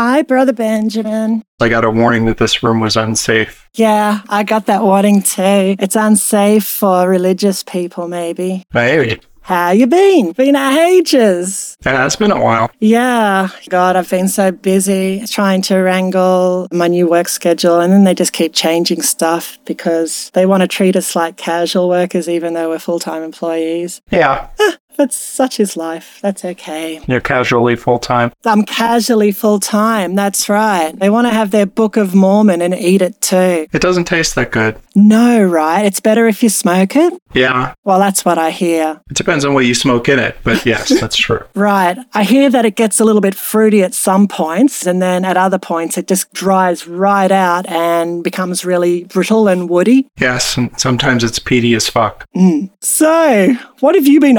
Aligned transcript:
Hi, 0.00 0.22
Brother 0.22 0.52
Benjamin. 0.52 1.42
I 1.58 1.68
got 1.68 1.84
a 1.84 1.90
warning 1.90 2.26
that 2.26 2.38
this 2.38 2.62
room 2.62 2.78
was 2.78 2.96
unsafe. 2.96 3.68
Yeah, 3.74 4.20
I 4.28 4.44
got 4.44 4.66
that 4.66 4.84
warning 4.84 5.22
too. 5.22 5.74
It's 5.80 5.96
unsafe 5.96 6.64
for 6.64 7.08
religious 7.08 7.64
people, 7.64 8.06
maybe. 8.06 8.62
Hey, 8.72 9.18
How 9.40 9.72
you 9.72 9.88
been? 9.88 10.30
Been 10.34 10.54
ages. 10.54 11.76
yeah, 11.84 12.06
it's 12.06 12.14
been 12.14 12.30
a 12.30 12.40
while. 12.40 12.70
Yeah. 12.78 13.48
God, 13.70 13.96
I've 13.96 14.08
been 14.08 14.28
so 14.28 14.52
busy 14.52 15.26
trying 15.26 15.62
to 15.62 15.78
wrangle 15.78 16.68
my 16.70 16.86
new 16.86 17.08
work 17.08 17.26
schedule 17.26 17.80
and 17.80 17.92
then 17.92 18.04
they 18.04 18.14
just 18.14 18.32
keep 18.32 18.54
changing 18.54 19.02
stuff 19.02 19.58
because 19.64 20.30
they 20.32 20.46
want 20.46 20.60
to 20.60 20.68
treat 20.68 20.94
us 20.94 21.16
like 21.16 21.36
casual 21.36 21.88
workers 21.88 22.28
even 22.28 22.54
though 22.54 22.68
we're 22.68 22.78
full-time 22.78 23.24
employees. 23.24 24.00
Yeah, 24.12 24.50
But 24.98 25.12
such 25.12 25.60
is 25.60 25.76
life. 25.76 26.18
That's 26.22 26.44
okay. 26.44 27.00
you're 27.06 27.20
casually 27.20 27.76
full 27.76 27.98
time. 28.00 28.32
I'm 28.44 28.64
casually 28.64 29.30
full-time. 29.32 30.14
That's 30.16 30.48
right. 30.48 30.92
They 30.98 31.08
want 31.08 31.28
to 31.28 31.32
have 31.32 31.52
their 31.52 31.66
Book 31.66 31.96
of 31.96 32.14
Mormon 32.16 32.60
and 32.60 32.74
eat 32.74 33.00
it 33.00 33.20
too. 33.20 33.68
It 33.72 33.80
doesn't 33.80 34.06
taste 34.06 34.34
that 34.34 34.50
good. 34.50 34.76
No, 34.96 35.40
right? 35.42 35.84
It's 35.86 36.00
better 36.00 36.26
if 36.26 36.42
you 36.42 36.48
smoke 36.48 36.96
it. 36.96 37.14
Yeah, 37.34 37.74
Well, 37.84 38.00
that's 38.00 38.24
what 38.24 38.38
I 38.38 38.50
hear. 38.50 39.00
it 39.10 39.16
depends 39.16 39.44
on 39.44 39.54
what 39.54 39.66
you 39.66 39.74
smoke 39.74 40.08
in 40.08 40.18
it, 40.18 40.36
but 40.42 40.66
yes, 40.66 40.88
that's 41.00 41.16
true. 41.16 41.44
Right. 41.54 41.96
I 42.14 42.24
hear 42.24 42.50
that 42.50 42.64
it 42.64 42.74
gets 42.74 42.98
a 42.98 43.04
little 43.04 43.20
bit 43.20 43.34
fruity 43.36 43.82
at 43.82 43.94
some 43.94 44.26
points, 44.26 44.86
and 44.86 45.00
then 45.00 45.24
at 45.24 45.36
other 45.36 45.58
points, 45.58 45.96
it 45.98 46.08
just 46.08 46.32
dries 46.32 46.88
right 46.88 47.30
out 47.30 47.66
and 47.68 48.24
becomes 48.24 48.64
really 48.64 49.04
brittle 49.04 49.46
and 49.46 49.68
woody. 49.70 50.08
Yes, 50.18 50.56
and 50.56 50.70
sometimes 50.80 51.22
it's 51.22 51.38
peaty 51.38 51.74
as 51.74 51.88
fuck. 51.88 52.26
Mm. 52.34 52.70
So, 52.80 53.54
what 53.80 53.94
have 53.94 54.06
you 54.08 54.18
been 54.20 54.38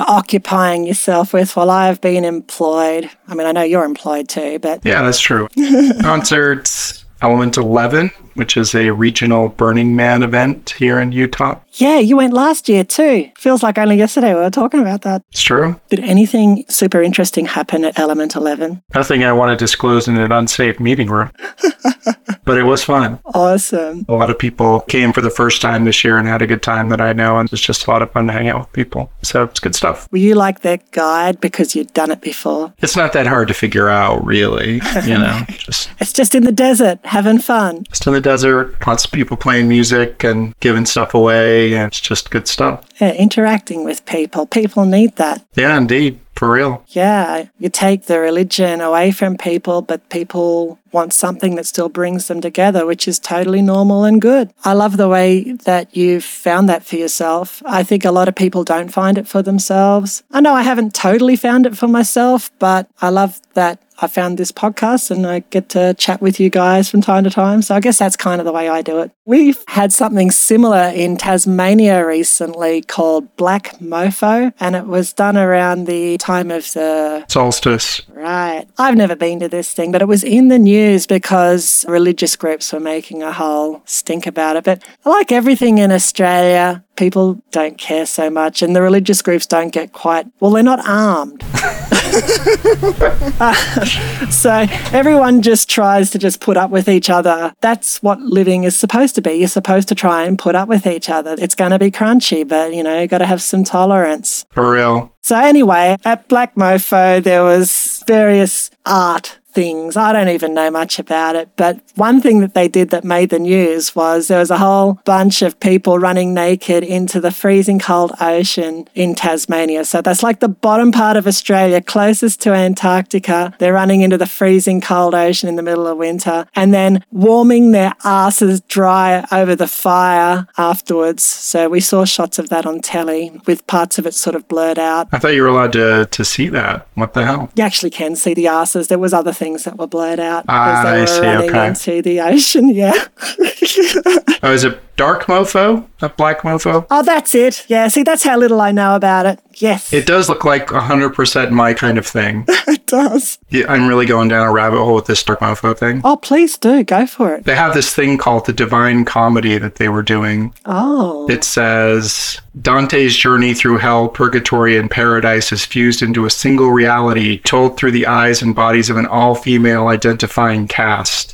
occupying 0.49 0.85
yourself 0.85 1.33
with 1.33 1.55
while 1.55 1.69
I 1.69 1.87
have 1.87 2.01
been 2.01 2.25
employed? 2.25 3.09
I 3.27 3.35
mean, 3.35 3.45
I 3.45 3.51
know 3.51 3.61
you're 3.61 3.85
employed 3.85 4.27
too, 4.27 4.59
but 4.59 4.83
Yeah, 4.85 5.03
that's 5.03 5.19
true. 5.19 5.47
Concerts, 6.01 7.05
Element 7.21 7.57
11, 7.57 8.11
which 8.39 8.57
is 8.57 8.73
a 8.73 8.89
regional 8.91 9.49
Burning 9.49 9.95
Man 9.95 10.23
event 10.23 10.71
here 10.79 10.99
in 10.99 11.11
Utah. 11.11 11.59
yeah, 11.73 11.99
you 11.99 12.17
went 12.17 12.33
last 12.33 12.67
year 12.69 12.83
too. 12.83 13.29
Feels 13.37 13.61
like 13.61 13.77
only 13.77 13.97
yesterday 13.97 14.33
we 14.33 14.39
were 14.39 14.49
talking 14.49 14.79
about 14.79 15.01
that. 15.03 15.21
It's 15.31 15.41
true. 15.43 15.79
Did 15.89 15.99
anything 15.99 16.63
super 16.69 17.01
interesting 17.03 17.45
happen 17.45 17.85
at 17.85 17.99
Element 17.99 18.35
11? 18.35 18.81
Nothing 18.95 19.23
I 19.23 19.33
want 19.33 19.51
to 19.51 19.61
disclose 19.63 20.07
in 20.07 20.17
an 20.17 20.31
unsafe 20.31 20.79
meeting 20.79 21.09
room. 21.09 21.29
but 22.45 22.57
it 22.57 22.63
was 22.63 22.83
fun. 22.83 23.19
Awesome. 23.25 24.05
A 24.09 24.13
lot 24.13 24.29
of 24.29 24.39
people 24.39 24.79
came 24.81 25.13
for 25.13 25.21
the 25.21 25.29
first 25.29 25.61
time 25.61 25.83
this 25.85 26.03
year 26.03 26.17
and 26.17 26.27
had 26.27 26.41
a 26.41 26.47
good 26.47 26.63
time 26.63 26.89
that 26.89 27.01
I 27.01 27.13
know, 27.13 27.37
and 27.37 27.51
it's 27.51 27.61
just 27.61 27.85
a 27.85 27.91
lot 27.91 28.01
of 28.01 28.11
fun 28.11 28.27
to 28.27 28.33
hang 28.33 28.47
out 28.47 28.59
with 28.61 28.73
people. 28.73 29.11
So 29.21 29.43
it's 29.43 29.59
good 29.59 29.75
stuff. 29.75 30.07
Were 30.11 30.17
you 30.17 30.35
like 30.35 30.61
their 30.61 30.79
guide 30.91 31.39
because 31.41 31.75
you'd 31.75 31.93
done 31.93 32.09
it 32.11 32.21
before? 32.21 32.73
It's 32.79 32.95
not 32.95 33.13
that 33.13 33.27
hard 33.27 33.47
to 33.49 33.53
figure 33.53 33.89
out, 33.89 34.25
really. 34.25 34.75
You 35.05 35.17
know, 35.19 35.41
just 35.49 35.89
It's 35.99 36.13
just 36.13 36.33
in 36.33 36.43
the 36.43 36.51
desert, 36.51 36.99
having 37.03 37.39
fun. 37.39 37.83
just 37.89 38.07
in 38.07 38.13
the 38.13 38.21
desert, 38.29 38.75
lots 38.85 39.05
of 39.05 39.11
people 39.11 39.35
playing 39.35 39.67
music 39.67 40.23
and 40.23 40.53
giving 40.59 40.85
stuff 40.85 41.15
away, 41.15 41.73
and 41.73 41.87
it's 41.87 41.99
just 41.99 42.29
good 42.29 42.47
stuff. 42.47 42.85
Yeah, 43.01 43.13
interacting 43.13 43.83
with 43.83 44.05
people. 44.05 44.45
People 44.45 44.85
need 44.85 45.15
that. 45.15 45.43
Yeah, 45.55 45.75
indeed, 45.75 46.19
for 46.35 46.51
real. 46.51 46.83
Yeah, 46.89 47.45
you 47.57 47.69
take 47.69 48.05
the 48.05 48.19
religion 48.19 48.81
away 48.81 49.11
from 49.11 49.35
people, 49.35 49.81
but 49.81 50.07
people 50.09 50.77
want 50.91 51.13
something 51.13 51.55
that 51.55 51.65
still 51.65 51.89
brings 51.89 52.27
them 52.27 52.39
together, 52.39 52.85
which 52.85 53.07
is 53.07 53.19
totally 53.19 53.61
normal 53.61 54.03
and 54.03 54.21
good. 54.21 54.53
I 54.63 54.73
love 54.73 54.97
the 54.97 55.09
way 55.09 55.53
that 55.65 55.95
you've 55.97 56.23
found 56.23 56.69
that 56.69 56.85
for 56.85 56.97
yourself. 56.97 57.63
I 57.65 57.83
think 57.83 58.05
a 58.05 58.11
lot 58.11 58.27
of 58.27 58.35
people 58.35 58.63
don't 58.63 58.93
find 58.93 59.17
it 59.17 59.27
for 59.27 59.41
themselves. 59.41 60.23
I 60.31 60.39
know 60.41 60.53
I 60.53 60.61
haven't 60.61 60.93
totally 60.93 61.35
found 61.35 61.65
it 61.65 61.77
for 61.77 61.87
myself, 61.87 62.51
but 62.59 62.87
I 63.01 63.09
love 63.09 63.41
that 63.53 63.81
I 64.01 64.07
found 64.07 64.37
this 64.37 64.51
podcast 64.51 65.11
and 65.11 65.25
I 65.27 65.39
get 65.39 65.69
to 65.69 65.93
chat 65.95 66.21
with 66.21 66.39
you 66.39 66.49
guys 66.49 66.89
from 66.89 67.01
time 67.01 67.23
to 67.25 67.29
time. 67.29 67.61
So 67.61 67.75
I 67.75 67.79
guess 67.79 67.99
that's 67.99 68.15
kind 68.15 68.39
of 68.39 68.45
the 68.45 68.53
way 68.53 68.69
I 68.69 68.81
do 68.81 68.99
it. 68.99 69.11
We've 69.25 69.61
had 69.67 69.91
something 69.91 70.31
similar 70.31 70.91
in 70.95 71.17
Tasmania 71.17 72.05
recently 72.05 72.81
called 72.81 73.35
Black 73.35 73.77
Mofo, 73.79 74.53
and 74.59 74.75
it 74.75 74.85
was 74.87 75.13
done 75.13 75.37
around 75.37 75.85
the 75.85 76.17
time 76.17 76.49
of 76.49 76.71
the 76.73 77.25
Solstice. 77.27 78.01
Right. 78.09 78.65
I've 78.77 78.95
never 78.95 79.15
been 79.15 79.39
to 79.41 79.47
this 79.49 79.71
thing, 79.73 79.91
but 79.91 80.01
it 80.01 80.07
was 80.07 80.23
in 80.23 80.47
the 80.47 80.59
news 80.59 81.05
because 81.05 81.85
religious 81.87 82.35
groups 82.35 82.73
were 82.73 82.79
making 82.79 83.21
a 83.21 83.31
whole 83.31 83.81
stink 83.85 84.25
about 84.25 84.55
it. 84.55 84.63
But 84.63 84.83
like 85.05 85.31
everything 85.31 85.77
in 85.77 85.91
Australia, 85.91 86.83
people 86.95 87.41
don't 87.51 87.77
care 87.77 88.05
so 88.05 88.29
much, 88.29 88.61
and 88.61 88.75
the 88.75 88.81
religious 88.81 89.21
groups 89.21 89.45
don't 89.45 89.71
get 89.71 89.93
quite, 89.93 90.27
well, 90.39 90.51
they're 90.51 90.63
not 90.63 90.85
armed. 90.87 91.43
so 94.29 94.65
everyone 94.91 95.41
just 95.41 95.69
tries 95.69 96.09
to 96.11 96.19
just 96.19 96.41
put 96.41 96.57
up 96.57 96.71
with 96.71 96.89
each 96.89 97.09
other. 97.09 97.53
That's 97.61 98.01
what 98.01 98.19
living 98.21 98.63
is 98.63 98.77
supposed 98.77 99.15
to 99.15 99.21
be. 99.21 99.33
You're 99.33 99.47
supposed 99.47 99.87
to 99.89 99.95
try 99.95 100.23
and 100.23 100.37
put 100.37 100.55
up 100.55 100.69
with 100.69 100.87
each 100.87 101.09
other. 101.09 101.35
It's 101.39 101.55
going 101.55 101.71
to 101.71 101.79
be 101.79 101.91
crunchy, 101.91 102.47
but 102.47 102.73
you 102.73 102.83
know, 102.83 102.99
you 102.99 103.07
got 103.07 103.19
to 103.19 103.25
have 103.25 103.41
some 103.41 103.63
tolerance. 103.63 104.45
For 104.51 104.71
real. 104.71 105.13
So 105.21 105.37
anyway, 105.37 105.97
at 106.05 106.27
Black 106.27 106.55
Mofo, 106.55 107.23
there 107.23 107.43
was 107.43 108.03
various 108.07 108.71
art 108.85 109.38
things. 109.51 109.97
I 109.97 110.13
don't 110.13 110.29
even 110.29 110.53
know 110.53 110.69
much 110.69 110.99
about 110.99 111.35
it, 111.35 111.49
but 111.55 111.79
one 111.95 112.21
thing 112.21 112.39
that 112.39 112.53
they 112.53 112.67
did 112.67 112.89
that 112.91 113.03
made 113.03 113.29
the 113.29 113.39
news 113.39 113.95
was 113.95 114.27
there 114.27 114.39
was 114.39 114.51
a 114.51 114.57
whole 114.57 114.99
bunch 115.05 115.41
of 115.41 115.59
people 115.59 115.99
running 115.99 116.33
naked 116.33 116.83
into 116.83 117.19
the 117.19 117.31
freezing 117.31 117.79
cold 117.79 118.11
ocean 118.21 118.87
in 118.95 119.15
Tasmania. 119.15 119.85
So 119.85 120.01
that's 120.01 120.23
like 120.23 120.39
the 120.39 120.47
bottom 120.47 120.91
part 120.91 121.17
of 121.17 121.25
Australia, 121.27 121.81
closest 121.81 122.41
to 122.41 122.53
Antarctica. 122.53 123.53
They're 123.59 123.73
running 123.73 124.01
into 124.01 124.17
the 124.17 124.27
freezing 124.27 124.81
cold 124.81 125.15
ocean 125.15 125.49
in 125.49 125.55
the 125.55 125.63
middle 125.63 125.87
of 125.87 125.97
winter 125.97 126.45
and 126.55 126.73
then 126.73 127.03
warming 127.11 127.71
their 127.71 127.93
asses 128.03 128.61
dry 128.61 129.25
over 129.31 129.55
the 129.55 129.67
fire 129.67 130.47
afterwards. 130.57 131.23
So 131.23 131.69
we 131.69 131.79
saw 131.79 132.05
shots 132.05 132.39
of 132.39 132.49
that 132.49 132.65
on 132.65 132.81
telly 132.81 133.39
with 133.45 133.65
parts 133.67 133.97
of 133.97 134.05
it 134.05 134.13
sort 134.13 134.35
of 134.35 134.47
blurred 134.47 134.79
out. 134.79 135.07
I 135.11 135.19
thought 135.19 135.33
you 135.33 135.41
were 135.41 135.47
allowed 135.47 135.73
to, 135.73 136.05
to 136.05 136.25
see 136.25 136.49
that. 136.49 136.87
What 136.93 137.13
the 137.13 137.25
hell? 137.25 137.49
You 137.55 137.63
actually 137.63 137.89
can 137.89 138.15
see 138.15 138.33
the 138.33 138.47
asses. 138.47 138.87
There 138.87 138.99
was 138.99 139.13
other 139.13 139.33
things 139.33 139.48
that 139.57 139.77
were 139.77 139.87
blurred 139.87 140.19
out 140.19 140.45
Ah, 140.47 140.79
as 140.79 140.83
they 140.85 140.89
I 140.89 140.99
were 141.01 141.07
see, 141.07 141.19
running 141.21 141.49
okay. 141.49 141.67
into 141.67 142.01
the 142.01 142.21
ocean. 142.21 142.69
Yeah. 142.69 142.93
Oh, 144.41 144.53
is 144.53 144.63
it 144.63 144.79
dark 144.99 145.23
mofo? 145.27 145.87
Not 146.01 146.17
black 146.17 146.41
mofo? 146.41 146.85
oh, 146.91 147.03
that's 147.03 147.33
it. 147.33 147.65
Yeah. 147.69 147.87
See, 147.87 148.03
that's 148.03 148.23
how 148.23 148.37
little 148.37 148.59
I 148.59 148.71
know 148.71 148.95
about 148.95 149.25
it. 149.25 149.39
Yes, 149.55 149.91
It 149.91 150.05
does 150.05 150.29
look 150.29 150.45
like 150.45 150.67
100% 150.67 151.51
my 151.51 151.73
kind 151.73 151.97
of 151.97 152.07
thing. 152.07 152.45
it 152.67 152.85
does. 152.85 153.37
Yeah, 153.49 153.65
I'm 153.67 153.87
really 153.87 154.05
going 154.05 154.29
down 154.29 154.47
a 154.47 154.51
rabbit 154.51 154.77
hole 154.77 154.95
with 154.95 155.05
this 155.05 155.21
dark 155.23 155.39
mofo 155.41 155.77
thing. 155.77 156.01
Oh, 156.05 156.15
please 156.15 156.57
do 156.57 156.83
go 156.83 157.05
for 157.05 157.35
it. 157.35 157.43
They 157.45 157.55
have 157.55 157.73
this 157.73 157.93
thing 157.93 158.17
called 158.17 158.45
the 158.45 158.53
Divine 158.53 159.03
Comedy 159.05 159.57
that 159.57 159.75
they 159.75 159.89
were 159.89 160.03
doing. 160.03 160.53
Oh, 160.65 161.29
It 161.29 161.43
says 161.43 162.39
Dante's 162.61 163.15
journey 163.17 163.53
through 163.53 163.77
hell, 163.79 164.07
purgatory, 164.07 164.77
and 164.77 164.89
paradise 164.91 165.51
is 165.51 165.65
fused 165.65 166.01
into 166.01 166.25
a 166.25 166.29
single 166.29 166.71
reality 166.71 167.39
told 167.39 167.75
through 167.77 167.91
the 167.91 168.07
eyes 168.07 168.41
and 168.41 168.55
bodies 168.55 168.89
of 168.89 168.97
an 168.97 169.05
all 169.05 169.35
female 169.35 169.87
identifying 169.87 170.67
cast. 170.67 171.28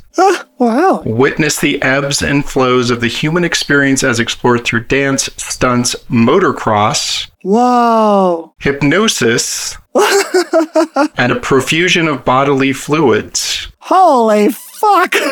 Wow. 0.57 1.03
Witness 1.05 1.59
the 1.59 1.81
ebbs 1.81 2.21
and 2.21 2.45
flows 2.45 2.89
of 2.89 3.01
the 3.01 3.07
human 3.07 3.43
experience 3.43 4.03
as 4.03 4.19
explored 4.19 4.63
through 4.63 4.85
dance, 4.85 5.29
stunts, 5.37 5.95
motocross, 6.09 7.29
Whoa. 7.43 8.53
hypnosis, 8.59 9.77
and 11.17 11.31
a 11.31 11.39
profusion 11.39 12.07
of 12.07 12.25
bodily 12.25 12.73
fluids. 12.73 13.67
Holy 13.79 14.49
fuck. 14.93 15.15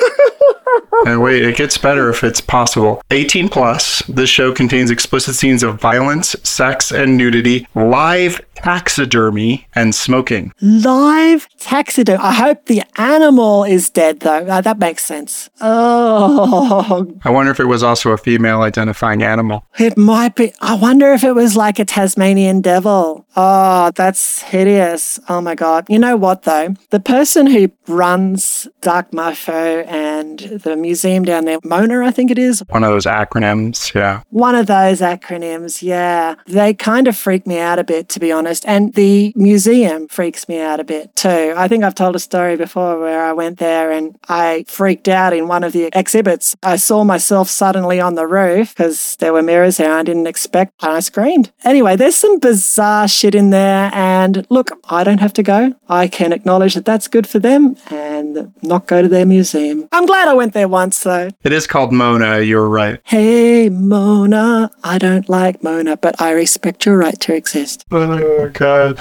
And 1.06 1.22
wait, 1.22 1.44
it 1.44 1.58
gets 1.58 1.78
better 1.78 2.10
if 2.10 2.24
it's 2.24 2.40
possible. 2.40 3.02
18 3.12 3.50
plus. 3.50 4.02
This 4.08 4.30
show 4.30 4.54
contains 4.54 4.90
explicit 4.90 5.36
scenes 5.36 5.62
of 5.62 5.80
violence, 5.80 6.36
sex, 6.44 6.92
and 6.92 7.18
nudity, 7.18 7.68
live 7.76 8.40
taxidermy, 8.56 9.68
and 9.76 9.94
smoking. 9.94 10.54
Live 10.62 11.48
taxidermy. 11.60 12.20
I 12.20 12.32
hope 12.34 12.66
the 12.68 12.84
animal 12.98 13.66
is 13.66 13.90
dead, 13.90 14.22
though. 14.22 14.46
Uh, 14.48 14.62
that 14.62 14.80
makes 14.80 15.04
sense. 15.04 15.50
Oh, 15.62 17.12
I 17.24 17.30
wonder 17.30 17.52
if 17.52 17.60
it 17.60 17.66
was 17.66 17.84
also 17.84 18.12
a 18.12 18.18
female 18.18 18.62
identifying 18.62 19.22
animal. 19.24 19.66
it 19.78 19.98
might 19.98 20.36
be. 20.36 20.54
I 20.62 20.76
wonder 20.76 21.12
if 21.12 21.24
it 21.24 21.34
was 21.34 21.58
like 21.58 21.80
a 21.80 21.86
Tasmanian 21.86 22.62
devil. 22.62 23.26
Oh, 23.36 23.92
that's 23.96 24.42
hideous. 24.44 25.20
Oh 25.28 25.42
my 25.42 25.56
God. 25.56 25.86
You 25.90 26.00
know 26.00 26.16
what, 26.16 26.44
though? 26.44 26.76
The 26.92 27.00
person 27.02 27.48
who 27.48 27.72
runs 27.88 28.68
Dark 28.82 29.12
And 29.52 30.40
the 30.40 30.76
museum 30.76 31.24
down 31.24 31.46
there. 31.46 31.60
Mona, 31.64 32.06
I 32.06 32.12
think 32.12 32.32
it 32.32 32.40
is. 32.40 32.64
One 32.70 32.84
of 32.84 32.92
those 32.92 33.06
acronyms. 33.06 33.94
Yeah. 33.94 34.24
One 34.30 34.56
of 34.56 34.68
those 34.68 35.02
acronyms, 35.02 35.82
yeah. 35.82 36.36
They 36.48 36.74
kind 36.74 37.08
of 37.08 37.16
freak 37.16 37.46
me 37.46 37.60
out 37.60 37.80
a 37.80 37.84
bit, 37.84 38.10
to 38.10 38.20
be 38.20 38.32
honest. 38.32 38.66
And 38.68 38.94
the 38.94 39.34
museum 39.36 40.08
freaks 40.08 40.48
me 40.48 40.60
out 40.60 40.80
a 40.80 40.84
bit 40.84 41.16
too. 41.16 41.54
I 41.56 41.68
think 41.68 41.84
I've 41.84 41.96
told 41.96 42.16
a 42.16 42.20
story 42.20 42.56
before 42.56 43.00
where 43.00 43.24
I 43.24 43.34
went 43.34 43.60
there 43.60 43.92
and 43.92 44.18
I 44.30 44.66
freaked 44.68 45.08
out 45.08 45.34
in 45.34 45.48
one 45.48 45.64
of 45.64 45.74
the 45.74 45.90
exhibits. 45.94 46.56
I 46.64 46.78
saw 46.78 47.04
myself 47.04 47.50
suddenly 47.50 48.00
on 48.00 48.16
the 48.16 48.28
roof 48.28 48.76
because 48.76 49.16
there 49.18 49.34
were 49.34 49.42
mirrors 49.44 49.78
there 49.78 49.94
I 49.94 50.04
didn't 50.04 50.28
expect 50.28 50.74
and 50.82 50.92
I 50.92 51.00
screamed. 51.00 51.52
Anyway, 51.64 51.96
there's 51.96 52.16
some 52.16 52.40
bizarre 52.40 53.08
shit 53.08 53.36
in 53.36 53.50
there. 53.50 53.92
And 53.94 54.46
look, 54.50 54.72
I 54.90 55.04
don't 55.04 55.20
have 55.20 55.34
to 55.34 55.44
go. 55.44 55.76
I 55.90 56.08
can 56.08 56.34
acknowledge 56.34 56.76
that 56.76 56.86
that's 56.86 57.08
good 57.08 57.28
for 57.28 57.40
them 57.40 57.76
and 57.90 58.54
not 58.62 58.88
go 58.88 59.02
to 59.02 59.08
their 59.08 59.23
museum. 59.26 59.88
I'm 59.92 60.06
glad 60.06 60.28
I 60.28 60.34
went 60.34 60.54
there 60.54 60.68
once 60.68 61.00
though. 61.04 61.30
It 61.44 61.52
is 61.54 61.68
called 61.68 61.92
Mona. 61.92 62.40
You're 62.42 62.68
right. 62.68 63.00
Hey, 63.04 63.70
Mona. 63.70 64.70
I 64.84 64.98
don't 64.98 65.28
like 65.30 65.64
Mona, 65.64 65.98
but 65.98 66.20
I 66.22 66.32
respect 66.32 66.86
your 66.86 66.98
right 66.98 67.20
to 67.22 67.34
exist. 67.36 67.86
Oh, 67.94 68.50
God. 68.54 69.00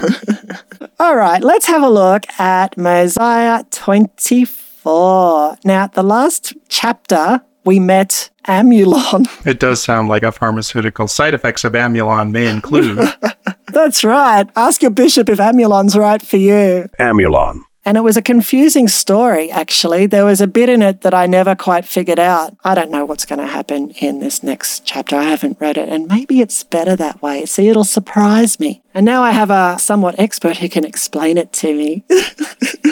All 1.01 1.17
right, 1.17 1.43
let's 1.43 1.67
have 1.67 1.83
a 1.83 1.89
look 1.89 2.25
at 2.39 2.77
Mosiah 2.79 3.65
24. 3.71 5.57
Now, 5.65 5.87
the 5.89 6.03
last 6.03 6.55
chapter, 6.69 7.41
we 7.65 7.79
met 7.81 8.31
Amulon. 8.47 9.27
it 9.47 9.59
does 9.61 9.83
sound 9.83 10.09
like 10.09 10.23
a 10.23 10.33
pharmaceutical. 10.33 11.09
Side 11.09 11.35
effects 11.35 11.65
of 11.65 11.75
Amulon 11.75 12.33
may 12.33 12.47
include 12.49 12.99
That's 13.69 14.05
right. 14.05 14.49
Ask 14.57 14.83
your 14.83 14.91
bishop 14.91 15.29
if 15.29 15.41
Amulon's 15.41 15.97
right 15.97 16.23
for 16.23 16.37
you. 16.37 16.89
Amulon. 16.99 17.65
And 17.85 17.97
it 17.97 18.03
was 18.03 18.17
a 18.17 18.23
confusing 18.23 18.87
story, 18.87 19.51
actually. 19.51 20.07
There 20.07 20.25
was 20.25 20.41
a 20.41 20.47
bit 20.47 20.69
in 20.69 20.83
it 20.83 21.01
that 21.01 21.15
I 21.15 21.27
never 21.27 21.57
quite 21.57 21.85
figured 21.85 22.21
out. 22.21 22.57
I 22.63 22.77
don't 22.77 22.93
know 22.93 23.05
what's 23.05 23.25
going 23.25 23.41
to 23.41 23.47
happen 23.47 23.91
in 23.91 24.21
this 24.21 24.43
next 24.43 24.85
chapter. 24.85 25.17
I 25.17 25.25
haven't 25.25 25.61
read 25.61 25.77
it, 25.77 25.89
and 25.89 26.07
maybe 26.07 26.41
it's 26.41 26.63
better 26.63 26.95
that 26.97 27.21
way. 27.21 27.45
See, 27.45 27.69
it'll 27.69 27.83
surprise 27.83 28.61
me. 28.61 28.83
And 28.95 29.07
now 29.07 29.23
I 29.23 29.31
have 29.31 29.51
a 29.51 29.79
somewhat 29.79 30.17
expert 30.19 30.59
who 30.59 30.69
can 30.69 30.85
explain 30.85 31.39
it 31.39 31.53
to 31.55 31.75
me. 31.75 32.05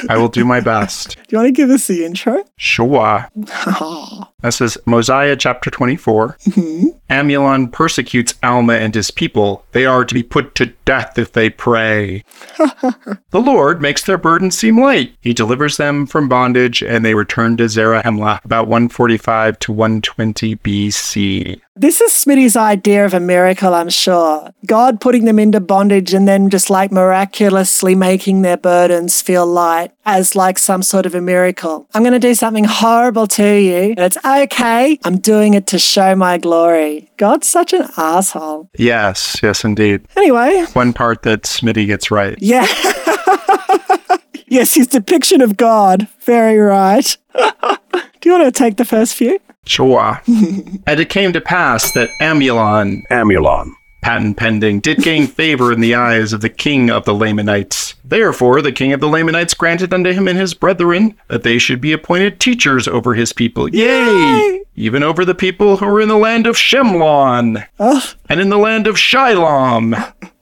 I 0.09 0.17
will 0.17 0.29
do 0.29 0.45
my 0.45 0.61
best. 0.61 1.17
Do 1.29 1.37
you 1.37 1.39
want 1.39 1.49
to 1.49 1.53
give 1.53 1.71
us 1.71 1.87
the 1.87 2.05
intro? 2.05 2.45
Sure. 2.57 3.29
This 4.43 4.63
is 4.63 4.79
Mosiah 4.87 5.37
chapter 5.37 5.71
24. 5.71 6.39
Mm-hmm. 6.47 6.87
Amulon 7.11 7.69
persecutes 7.69 8.35
Alma 8.43 8.73
and 8.73 8.95
his 8.95 9.11
people. 9.11 9.67
They 9.73 9.85
are 9.85 10.03
to 10.03 10.15
be 10.15 10.23
put 10.23 10.55
to 10.55 10.67
death 10.87 11.19
if 11.19 11.33
they 11.33 11.51
pray. 11.51 12.25
the 12.59 13.41
Lord 13.41 13.83
makes 13.83 14.03
their 14.03 14.17
burden 14.17 14.51
seem 14.51 14.81
light. 14.81 15.15
He 15.21 15.35
delivers 15.35 15.77
them 15.77 16.07
from 16.07 16.29
bondage, 16.29 16.83
and 16.83 17.05
they 17.05 17.15
return 17.15 17.59
to 17.59 17.65
Zarahemla 17.65 18.43
about 18.43 18.67
145 18.67 19.59
to 19.59 19.73
120 19.73 20.57
BC. 20.57 21.61
This 21.77 22.01
is 22.01 22.13
Smitty's 22.13 22.57
idea 22.57 23.05
of 23.07 23.15
a 23.15 23.21
miracle, 23.21 23.75
I'm 23.75 23.91
sure. 23.91 24.51
God 24.67 25.01
putting 25.01 25.25
them 25.25 25.39
into 25.39 25.61
bondage 25.61 26.13
and 26.13 26.27
then 26.27 26.51
just 26.51 26.69
like 26.69 26.91
miraculously 26.91 27.95
making 27.95 28.43
their 28.43 28.57
burdens 28.57 29.23
feel 29.23 29.47
light 29.47 29.93
as 30.05 30.35
like 30.35 30.59
some 30.59 30.83
sort 30.83 31.07
of 31.07 31.15
a 31.15 31.21
miracle. 31.21 31.87
I'm 31.95 32.03
going 32.03 32.13
to 32.13 32.19
do 32.19 32.35
something 32.35 32.65
horrible 32.65 33.29
to 33.29 33.57
you, 33.61 33.95
and 33.97 34.01
it's 34.01 34.19
okay. 34.27 34.99
I'm 35.05 35.19
doing 35.19 35.55
it 35.55 35.69
to 35.69 35.79
show 35.79 36.17
my 36.17 36.39
glory. 36.39 37.09
God's 37.19 37.49
such 37.49 37.73
an 37.73 37.87
asshole. 37.97 38.69
Yes, 38.77 39.37
yes, 39.41 39.65
indeed. 39.65 40.07
Anyway, 40.17 40.65
One 40.73 40.93
part 40.93 41.23
that 41.23 41.43
Smitty 41.43 41.87
gets 41.87 42.11
right. 42.11 42.37
yeah. 42.41 42.67
yes, 44.49 44.75
his 44.75 44.89
depiction 44.89 45.41
of 45.41 45.57
God. 45.57 46.09
Very 46.23 46.59
right. 46.59 47.17
do 47.35 48.29
you 48.29 48.33
want 48.33 48.45
to 48.45 48.51
take 48.53 48.77
the 48.77 48.85
first 48.85 49.15
few? 49.15 49.39
Sure. 49.71 50.21
and 50.27 50.99
it 51.01 51.09
came 51.11 51.33
to 51.33 51.41
pass 51.41 51.93
that 51.93 52.11
Amulon, 52.21 53.05
Amulon. 53.09 53.77
patent 54.03 54.37
pending, 54.37 54.81
did 54.81 54.99
gain 54.99 55.27
favor 55.29 55.73
in 55.73 55.81
the 55.81 55.95
eyes 55.95 56.33
of 56.33 56.41
the 56.41 56.49
king 56.49 56.91
of 56.91 57.05
the 57.05 57.15
Lamanites. 57.15 57.95
Therefore, 58.05 58.61
the 58.63 58.73
king 58.73 58.93
of 58.93 58.99
the 59.01 59.07
Lamanites 59.09 59.55
granted 59.55 59.95
unto 59.95 60.11
him 60.13 60.27
and 60.27 60.37
his 60.39 60.55
brethren 60.55 61.15
that 61.29 61.45
they 61.45 61.59
should 61.59 61.81
be 61.81 61.93
appointed 61.93 62.41
teachers 62.41 62.89
over 62.89 63.15
his 63.15 63.33
people. 63.33 63.69
Yea! 63.69 63.87
Yay! 64.05 64.63
Even 64.75 65.03
over 65.05 65.25
the 65.25 65.35
people 65.37 65.77
who 65.77 65.87
were 65.87 66.01
in 66.01 66.09
the 66.09 66.17
land 66.17 66.47
of 66.49 66.57
Shemlon, 66.57 67.65
Oh, 67.79 68.13
and 68.29 68.41
in 68.41 68.49
the 68.49 68.59
land 68.59 68.87
of 68.89 68.97
Shilom, 68.97 69.95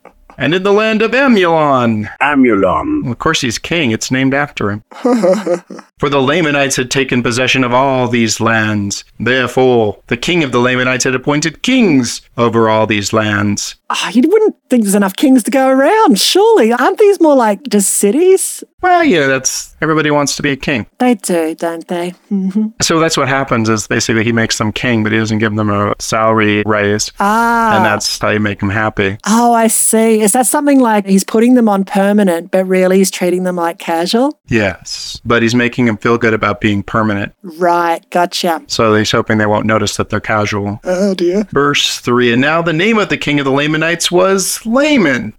and 0.39 0.55
in 0.55 0.63
the 0.63 0.73
land 0.73 1.03
of 1.03 1.13
Amulon. 1.15 2.09
Amulon. 2.21 3.03
Well, 3.03 3.13
of 3.13 3.19
course, 3.19 3.41
he's 3.43 3.59
king. 3.59 3.91
It's 3.91 4.11
named 4.11 4.33
after 4.33 4.71
him. 4.71 4.85
For 5.99 6.09
the 6.09 6.21
Lamanites 6.23 6.77
had 6.77 6.91
taken 6.91 7.23
possession 7.23 7.65
of 7.65 7.75
all 7.75 8.07
these 8.09 8.41
lands. 8.41 9.05
Therefore, 9.19 9.99
the 10.07 10.17
king 10.17 10.45
of 10.45 10.53
the 10.53 10.61
Lamanites 10.61 11.05
had 11.05 11.15
appointed 11.15 11.63
kings 11.63 12.23
over 12.37 12.69
all 12.69 12.87
these 12.87 13.13
lands. 13.13 13.75
Ah, 13.91 14.11
you 14.11 14.23
wouldn't 14.29 14.55
think 14.69 14.85
there's 14.85 14.95
enough 14.95 15.17
kings 15.17 15.43
to 15.45 15.51
go 15.51 15.67
around, 15.69 16.21
surely. 16.21 16.73
Aren't 16.73 16.99
these 16.99 17.21
more 17.21 17.35
like 17.35 17.63
just 17.69 17.95
cities? 17.95 18.63
Well, 18.81 19.03
yeah, 19.03 19.27
that's 19.27 19.75
everybody 19.81 20.11
wants 20.11 20.37
to 20.37 20.43
be 20.43 20.51
a 20.51 20.57
king. 20.57 20.87
They 20.99 21.15
do, 21.17 21.55
don't 21.57 21.89
they? 21.89 22.11
hmm 22.29 22.69
So 22.81 23.01
that's 23.01 23.17
what 23.17 23.29
happens 23.29 23.69
is 23.69 23.89
basically 23.89 24.23
he 24.25 24.31
makes 24.33 24.59
them 24.59 24.73
king, 24.73 25.03
but 25.03 25.11
he 25.13 25.19
doesn't 25.19 25.39
give 25.39 25.57
them 25.57 25.71
a 25.71 25.95
salary 25.99 26.63
raise. 26.65 27.11
Ah. 27.19 27.77
And 27.77 27.85
that's 27.85 28.19
how 28.19 28.29
you 28.29 28.41
make 28.41 28.61
them 28.61 28.71
happy. 28.71 29.17
Oh, 29.27 29.53
I 29.53 29.67
see. 29.67 30.21
Is 30.21 30.33
that 30.33 30.47
something 30.47 30.79
like 30.81 31.07
he's 31.07 31.25
putting 31.25 31.55
them 31.55 31.69
on 31.69 31.85
permanent, 31.85 32.51
but 32.53 32.67
really 32.67 32.99
he's 32.99 33.11
treating 33.11 33.43
them 33.43 33.57
like 33.57 33.79
casual? 33.79 34.39
Yes. 34.49 35.21
But 35.25 35.43
he's 35.43 35.55
making 35.57 35.88
them 35.89 35.97
feel 35.97 36.17
good 36.19 36.35
about 36.35 36.61
being 36.61 36.83
permanent. 36.85 37.35
Right, 37.43 38.09
gotcha. 38.11 38.63
So 38.69 38.95
he's 38.95 39.11
hoping 39.11 39.39
they 39.39 39.47
won't 39.47 39.67
notice 39.67 39.97
that 39.97 40.11
they're 40.11 40.21
casual. 40.21 40.81
Oh 40.85 41.15
dear. 41.15 41.45
Verse 41.51 41.99
3 41.99 42.33
And 42.33 42.41
now 42.41 42.63
the 42.63 42.73
name 42.73 42.99
of 42.99 43.09
the 43.09 43.17
king 43.17 43.41
of 43.41 43.45
the 43.45 43.51
Lamanites 43.51 44.11
was 44.11 44.65
Laman, 44.65 45.33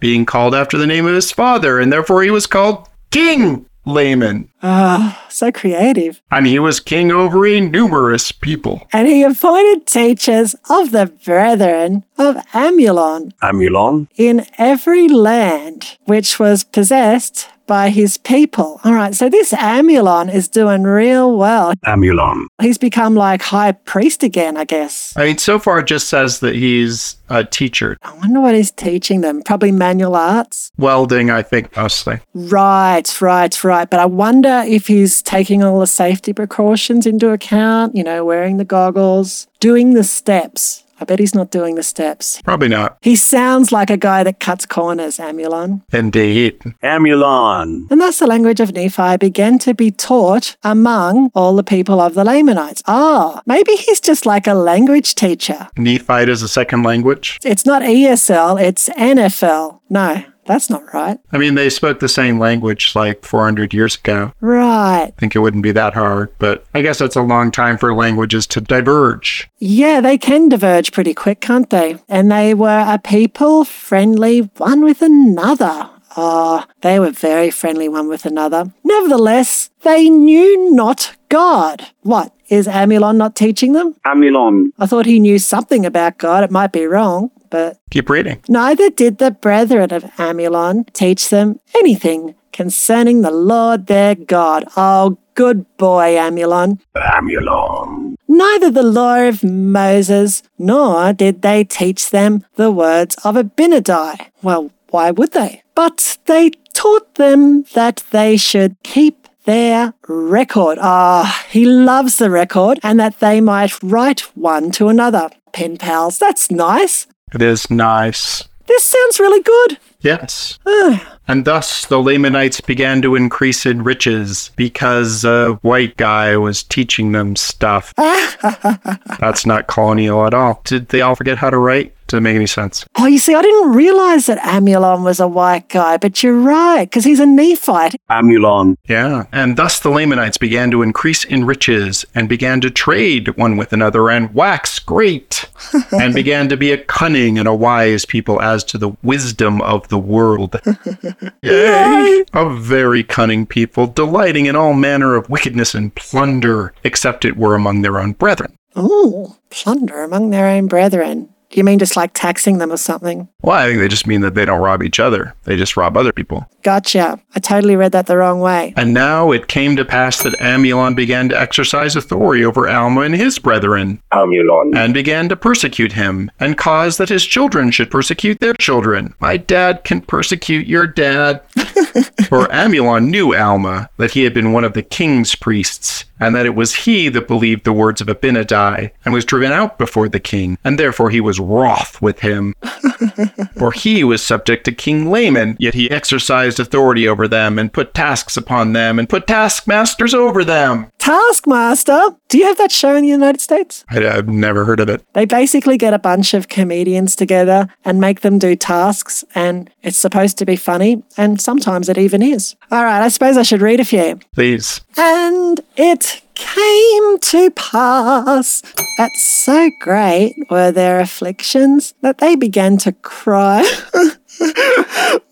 being 0.00 0.26
called 0.26 0.54
after 0.54 0.76
the 0.76 0.86
name 0.86 1.06
of 1.06 1.14
his 1.14 1.32
father, 1.32 1.80
and 1.80 1.92
therefore 1.92 2.22
he 2.22 2.30
was 2.30 2.46
called 2.46 2.88
King 3.10 3.64
Laman. 3.86 4.48
Ah, 4.62 5.22
so 5.28 5.52
creative. 5.52 6.22
And 6.30 6.46
he 6.46 6.58
was 6.58 6.80
king 6.80 7.12
over 7.12 7.46
a 7.46 7.60
numerous 7.60 8.32
people. 8.32 8.86
And 8.92 9.06
he 9.06 9.22
appointed 9.22 9.86
teachers 9.86 10.54
of 10.70 10.90
the 10.90 11.12
brethren 11.24 12.04
of 12.16 12.36
Amulon 12.54 13.32
Amulon. 13.42 14.08
in 14.16 14.46
every 14.56 15.06
land 15.08 15.98
which 16.06 16.38
was 16.38 16.64
possessed 16.64 17.48
by 17.66 17.90
his 17.90 18.16
people. 18.16 18.80
All 18.84 18.92
right, 18.92 19.14
so 19.14 19.28
this 19.28 19.52
Amulon 19.52 20.28
is 20.28 20.48
doing 20.48 20.82
real 20.82 21.36
well. 21.36 21.72
Amulon. 21.84 22.46
He's 22.60 22.78
become 22.78 23.14
like 23.14 23.42
high 23.42 23.72
priest 23.72 24.22
again, 24.22 24.56
I 24.56 24.64
guess. 24.64 25.14
I 25.16 25.24
mean, 25.24 25.38
so 25.38 25.58
far 25.58 25.80
it 25.80 25.86
just 25.86 26.08
says 26.08 26.40
that 26.40 26.54
he's 26.54 27.16
a 27.28 27.44
teacher. 27.44 27.96
I 28.02 28.12
wonder 28.16 28.40
what 28.40 28.54
he's 28.54 28.70
teaching 28.70 29.22
them. 29.22 29.42
Probably 29.42 29.72
manual 29.72 30.14
arts. 30.14 30.70
Welding, 30.78 31.30
I 31.30 31.42
think, 31.42 31.74
mostly. 31.76 32.20
Right, 32.34 33.20
right, 33.20 33.64
right. 33.64 33.90
But 33.90 34.00
I 34.00 34.06
wonder 34.06 34.62
if 34.66 34.86
he's 34.86 35.22
taking 35.22 35.62
all 35.62 35.80
the 35.80 35.86
safety 35.86 36.32
precautions 36.32 37.06
into 37.06 37.30
account, 37.30 37.96
you 37.96 38.04
know, 38.04 38.24
wearing 38.24 38.58
the 38.58 38.64
goggles, 38.64 39.46
doing 39.60 39.94
the 39.94 40.04
steps. 40.04 40.83
I 41.00 41.04
bet 41.04 41.18
he's 41.18 41.34
not 41.34 41.50
doing 41.50 41.74
the 41.74 41.82
steps. 41.82 42.40
Probably 42.42 42.68
not. 42.68 42.98
He 43.02 43.16
sounds 43.16 43.72
like 43.72 43.90
a 43.90 43.96
guy 43.96 44.22
that 44.22 44.40
cuts 44.40 44.66
corners, 44.66 45.18
Amulon. 45.18 45.82
Indeed. 45.92 46.62
Amulon. 46.82 47.86
And 47.90 48.00
thus 48.00 48.18
the 48.18 48.26
language 48.26 48.60
of 48.60 48.72
Nephi 48.72 49.16
began 49.16 49.58
to 49.60 49.74
be 49.74 49.90
taught 49.90 50.56
among 50.62 51.30
all 51.34 51.56
the 51.56 51.64
people 51.64 52.00
of 52.00 52.14
the 52.14 52.24
Lamanites. 52.24 52.82
Ah, 52.86 53.42
maybe 53.46 53.72
he's 53.72 54.00
just 54.00 54.26
like 54.26 54.46
a 54.46 54.54
language 54.54 55.14
teacher. 55.14 55.68
Nephite 55.76 56.28
is 56.28 56.42
a 56.42 56.48
second 56.48 56.82
language. 56.82 57.38
It's 57.44 57.66
not 57.66 57.82
ESL, 57.82 58.60
it's 58.62 58.88
NFL. 58.90 59.80
No, 59.90 60.24
that's 60.46 60.70
not 60.70 60.82
right. 60.92 61.18
I 61.32 61.38
mean, 61.38 61.54
they 61.54 61.70
spoke 61.70 62.00
the 62.00 62.08
same 62.08 62.38
language 62.38 62.94
like 62.94 63.24
400 63.24 63.72
years 63.74 63.96
ago. 63.96 64.32
Right. 64.40 65.06
I 65.06 65.12
think 65.18 65.34
it 65.34 65.40
wouldn't 65.40 65.62
be 65.62 65.72
that 65.72 65.94
hard, 65.94 66.34
but 66.38 66.64
I 66.74 66.82
guess 66.82 66.98
that's 66.98 67.16
a 67.16 67.22
long 67.22 67.50
time 67.50 67.78
for 67.78 67.94
languages 67.94 68.46
to 68.48 68.60
diverge. 68.60 69.48
Yeah, 69.58 70.00
they 70.00 70.18
can 70.18 70.48
diverge 70.48 70.92
pretty 70.92 71.14
quick, 71.14 71.40
can't 71.40 71.70
they? 71.70 71.98
And 72.08 72.30
they 72.30 72.54
were 72.54 72.84
a 72.86 72.98
people 72.98 73.64
friendly 73.64 74.40
one 74.58 74.84
with 74.84 75.02
another. 75.02 75.90
Ah, 76.16 76.68
they 76.82 77.00
were 77.00 77.10
very 77.10 77.50
friendly 77.50 77.88
one 77.88 78.08
with 78.08 78.24
another. 78.24 78.72
Nevertheless, 78.84 79.70
they 79.82 80.08
knew 80.08 80.70
not 80.70 81.16
God. 81.28 81.86
What? 82.02 82.32
Is 82.48 82.68
Amulon 82.68 83.16
not 83.16 83.34
teaching 83.34 83.72
them? 83.72 83.96
Amulon. 84.04 84.72
I 84.78 84.86
thought 84.86 85.06
he 85.06 85.18
knew 85.18 85.38
something 85.38 85.84
about 85.84 86.18
God. 86.18 86.44
It 86.44 86.50
might 86.50 86.72
be 86.72 86.84
wrong, 86.84 87.30
but 87.54 87.78
Keep 87.90 88.10
reading. 88.10 88.40
neither 88.48 88.90
did 88.90 89.18
the 89.18 89.30
brethren 89.30 89.92
of 89.92 90.02
Amulon 90.18 90.84
teach 90.92 91.28
them 91.28 91.60
anything 91.76 92.34
concerning 92.52 93.22
the 93.22 93.30
Lord 93.30 93.86
their 93.86 94.14
God. 94.16 94.64
Oh, 94.76 95.18
good 95.34 95.60
boy, 95.76 96.16
Amulon. 96.18 96.80
Amulon. 96.96 98.16
Neither 98.26 98.70
the 98.70 98.82
law 98.82 99.18
of 99.28 99.44
Moses, 99.44 100.42
nor 100.58 101.12
did 101.12 101.42
they 101.42 101.62
teach 101.64 102.10
them 102.10 102.44
the 102.56 102.70
words 102.72 103.14
of 103.24 103.36
Abinadi. 103.36 104.18
Well, 104.42 104.70
why 104.90 105.10
would 105.12 105.32
they? 105.32 105.62
But 105.76 106.18
they 106.26 106.50
taught 106.72 107.14
them 107.14 107.64
that 107.74 108.02
they 108.10 108.36
should 108.36 108.76
keep 108.82 109.28
their 109.44 109.92
record. 110.08 110.78
Ah, 110.80 111.44
he 111.50 111.64
loves 111.66 112.16
the 112.16 112.30
record 112.30 112.80
and 112.82 112.98
that 112.98 113.20
they 113.20 113.40
might 113.40 113.80
write 113.82 114.20
one 114.36 114.70
to 114.72 114.88
another. 114.88 115.28
Pen 115.52 115.76
pals, 115.76 116.18
that's 116.18 116.50
nice. 116.50 117.06
It 117.34 117.42
is 117.42 117.70
nice. 117.70 118.44
This 118.66 118.84
sounds 118.84 119.20
really 119.20 119.42
good. 119.42 119.78
Yes. 120.00 120.58
Ah. 120.66 121.16
and 121.26 121.46
thus 121.46 121.86
the 121.86 121.98
Lamanites 121.98 122.60
began 122.60 123.00
to 123.00 123.14
increase 123.14 123.64
in 123.64 123.82
riches 123.82 124.50
because 124.54 125.24
a 125.24 125.54
white 125.62 125.96
guy 125.96 126.36
was 126.36 126.62
teaching 126.62 127.12
them 127.12 127.36
stuff. 127.36 127.94
Ah. 127.96 128.98
That's 129.20 129.46
not 129.46 129.66
colonial 129.66 130.26
at 130.26 130.34
all. 130.34 130.60
Did 130.64 130.88
they 130.90 131.00
all 131.00 131.14
forget 131.14 131.38
how 131.38 131.48
to 131.50 131.58
write? 131.58 131.93
Doesn't 132.06 132.22
make 132.22 132.36
any 132.36 132.46
sense. 132.46 132.84
Oh, 132.98 133.06
you 133.06 133.18
see, 133.18 133.34
I 133.34 133.40
didn't 133.40 133.72
realize 133.72 134.26
that 134.26 134.38
Amulon 134.44 135.04
was 135.04 135.20
a 135.20 135.28
white 135.28 135.68
guy, 135.70 135.96
but 135.96 136.22
you're 136.22 136.38
right, 136.38 136.84
because 136.84 137.04
he's 137.04 137.20
a 137.20 137.26
Nephite. 137.26 137.96
Amulon. 138.10 138.76
Yeah. 138.86 139.24
And 139.32 139.56
thus 139.56 139.80
the 139.80 139.88
Lamanites 139.88 140.36
began 140.36 140.70
to 140.70 140.82
increase 140.82 141.24
in 141.24 141.46
riches 141.46 142.04
and 142.14 142.28
began 142.28 142.60
to 142.60 142.70
trade 142.70 143.36
one 143.36 143.56
with 143.56 143.72
another 143.72 144.10
and 144.10 144.34
wax 144.34 144.78
great 144.78 145.48
and 145.92 146.14
began 146.14 146.48
to 146.50 146.56
be 146.56 146.72
a 146.72 146.78
cunning 146.78 147.38
and 147.38 147.48
a 147.48 147.54
wise 147.54 148.04
people 148.04 148.40
as 148.42 148.64
to 148.64 148.78
the 148.78 148.96
wisdom 149.02 149.62
of 149.62 149.88
the 149.88 149.98
world. 149.98 150.60
Yay! 151.42 152.24
A 152.34 152.50
very 152.54 153.02
cunning 153.02 153.46
people, 153.46 153.86
delighting 153.86 154.46
in 154.46 154.56
all 154.56 154.74
manner 154.74 155.14
of 155.16 155.30
wickedness 155.30 155.74
and 155.74 155.94
plunder, 155.94 156.74
except 156.84 157.24
it 157.24 157.36
were 157.36 157.54
among 157.54 157.82
their 157.82 157.98
own 157.98 158.12
brethren. 158.12 158.56
Ooh, 158.76 159.36
plunder 159.50 160.02
among 160.02 160.30
their 160.30 160.48
own 160.48 160.66
brethren. 160.66 161.33
You 161.50 161.62
mean 161.62 161.78
just 161.78 161.96
like 161.96 162.10
taxing 162.14 162.58
them 162.58 162.72
or 162.72 162.76
something? 162.76 163.28
Well, 163.42 163.56
I 163.56 163.66
think 163.66 163.78
they 163.78 163.88
just 163.88 164.06
mean 164.06 164.22
that 164.22 164.34
they 164.34 164.44
don't 164.44 164.60
rob 164.60 164.82
each 164.82 164.98
other. 164.98 165.34
They 165.44 165.56
just 165.56 165.76
rob 165.76 165.96
other 165.96 166.12
people. 166.12 166.48
Gotcha. 166.62 167.20
I 167.36 167.40
totally 167.40 167.76
read 167.76 167.92
that 167.92 168.06
the 168.06 168.16
wrong 168.16 168.40
way. 168.40 168.72
And 168.76 168.92
now 168.92 169.30
it 169.30 169.46
came 169.46 169.76
to 169.76 169.84
pass 169.84 170.22
that 170.22 170.40
Amulon 170.40 170.94
began 170.94 171.28
to 171.28 171.38
exercise 171.40 171.94
authority 171.94 172.44
over 172.44 172.68
Alma 172.68 173.02
and 173.02 173.14
his 173.14 173.38
brethren, 173.38 174.02
Amulon. 174.12 174.76
and 174.76 174.94
began 174.94 175.28
to 175.28 175.36
persecute 175.36 175.92
him, 175.92 176.30
and 176.40 176.56
cause 176.58 176.96
that 176.96 177.08
his 177.10 177.24
children 177.24 177.70
should 177.70 177.90
persecute 177.90 178.40
their 178.40 178.54
children. 178.54 179.14
My 179.20 179.36
dad 179.36 179.84
can 179.84 180.00
persecute 180.00 180.66
your 180.66 180.86
dad. 180.86 181.42
For 182.28 182.50
Amulon 182.52 183.10
knew 183.10 183.34
Alma, 183.36 183.88
that 183.98 184.12
he 184.12 184.24
had 184.24 184.34
been 184.34 184.52
one 184.52 184.64
of 184.64 184.72
the 184.72 184.82
king's 184.82 185.34
priests, 185.36 186.04
and 186.20 186.34
that 186.34 186.46
it 186.46 186.54
was 186.54 186.74
he 186.74 187.08
that 187.08 187.28
believed 187.28 187.64
the 187.64 187.72
words 187.72 188.00
of 188.00 188.06
Abinadi, 188.08 188.90
and 189.04 189.14
was 189.14 189.24
driven 189.24 189.52
out 189.52 189.78
before 189.78 190.08
the 190.08 190.20
king, 190.20 190.58
and 190.64 190.78
therefore 190.78 191.10
he 191.10 191.20
was 191.20 191.40
wroth 191.40 192.00
with 192.00 192.20
him. 192.20 192.54
For 193.58 193.72
he 193.72 194.04
was 194.04 194.22
subject 194.22 194.64
to 194.64 194.72
King 194.72 195.10
Laman, 195.10 195.56
yet 195.58 195.74
he 195.74 195.90
exercised 195.90 196.58
authority 196.58 197.08
over 197.08 197.28
them, 197.28 197.58
and 197.58 197.72
put 197.72 197.94
tasks 197.94 198.36
upon 198.36 198.72
them, 198.72 198.98
and 198.98 199.08
put 199.08 199.26
taskmasters 199.26 200.14
over 200.14 200.44
them. 200.44 200.90
Taskmaster! 201.04 202.16
Do 202.30 202.38
you 202.38 202.46
have 202.46 202.56
that 202.56 202.72
show 202.72 202.96
in 202.96 203.02
the 203.02 203.10
United 203.10 203.42
States? 203.42 203.84
I, 203.90 204.00
have 204.00 204.26
never 204.26 204.64
heard 204.64 204.80
of 204.80 204.88
it. 204.88 205.04
They 205.12 205.26
basically 205.26 205.76
get 205.76 205.92
a 205.92 205.98
bunch 205.98 206.32
of 206.32 206.48
comedians 206.48 207.14
together 207.14 207.68
and 207.84 208.00
make 208.00 208.22
them 208.22 208.38
do 208.38 208.56
tasks, 208.56 209.22
and 209.34 209.68
it's 209.82 209.98
supposed 209.98 210.38
to 210.38 210.46
be 210.46 210.56
funny, 210.56 211.02
and 211.18 211.38
sometimes 211.38 211.90
it 211.90 211.98
even 211.98 212.22
is. 212.22 212.56
All 212.70 212.82
right, 212.82 213.02
I 213.02 213.08
suppose 213.08 213.36
I 213.36 213.42
should 213.42 213.60
read 213.60 213.80
a 213.80 213.84
few. 213.84 214.18
Please. 214.32 214.80
And 214.96 215.60
it 215.76 216.22
came 216.36 217.18
to 217.18 217.50
pass 217.50 218.62
that 218.96 219.10
so 219.16 219.70
great 219.80 220.34
were 220.48 220.72
their 220.72 221.00
afflictions 221.00 221.92
that 222.00 222.16
they 222.16 222.34
began 222.34 222.78
to 222.78 222.92
cry 222.92 223.62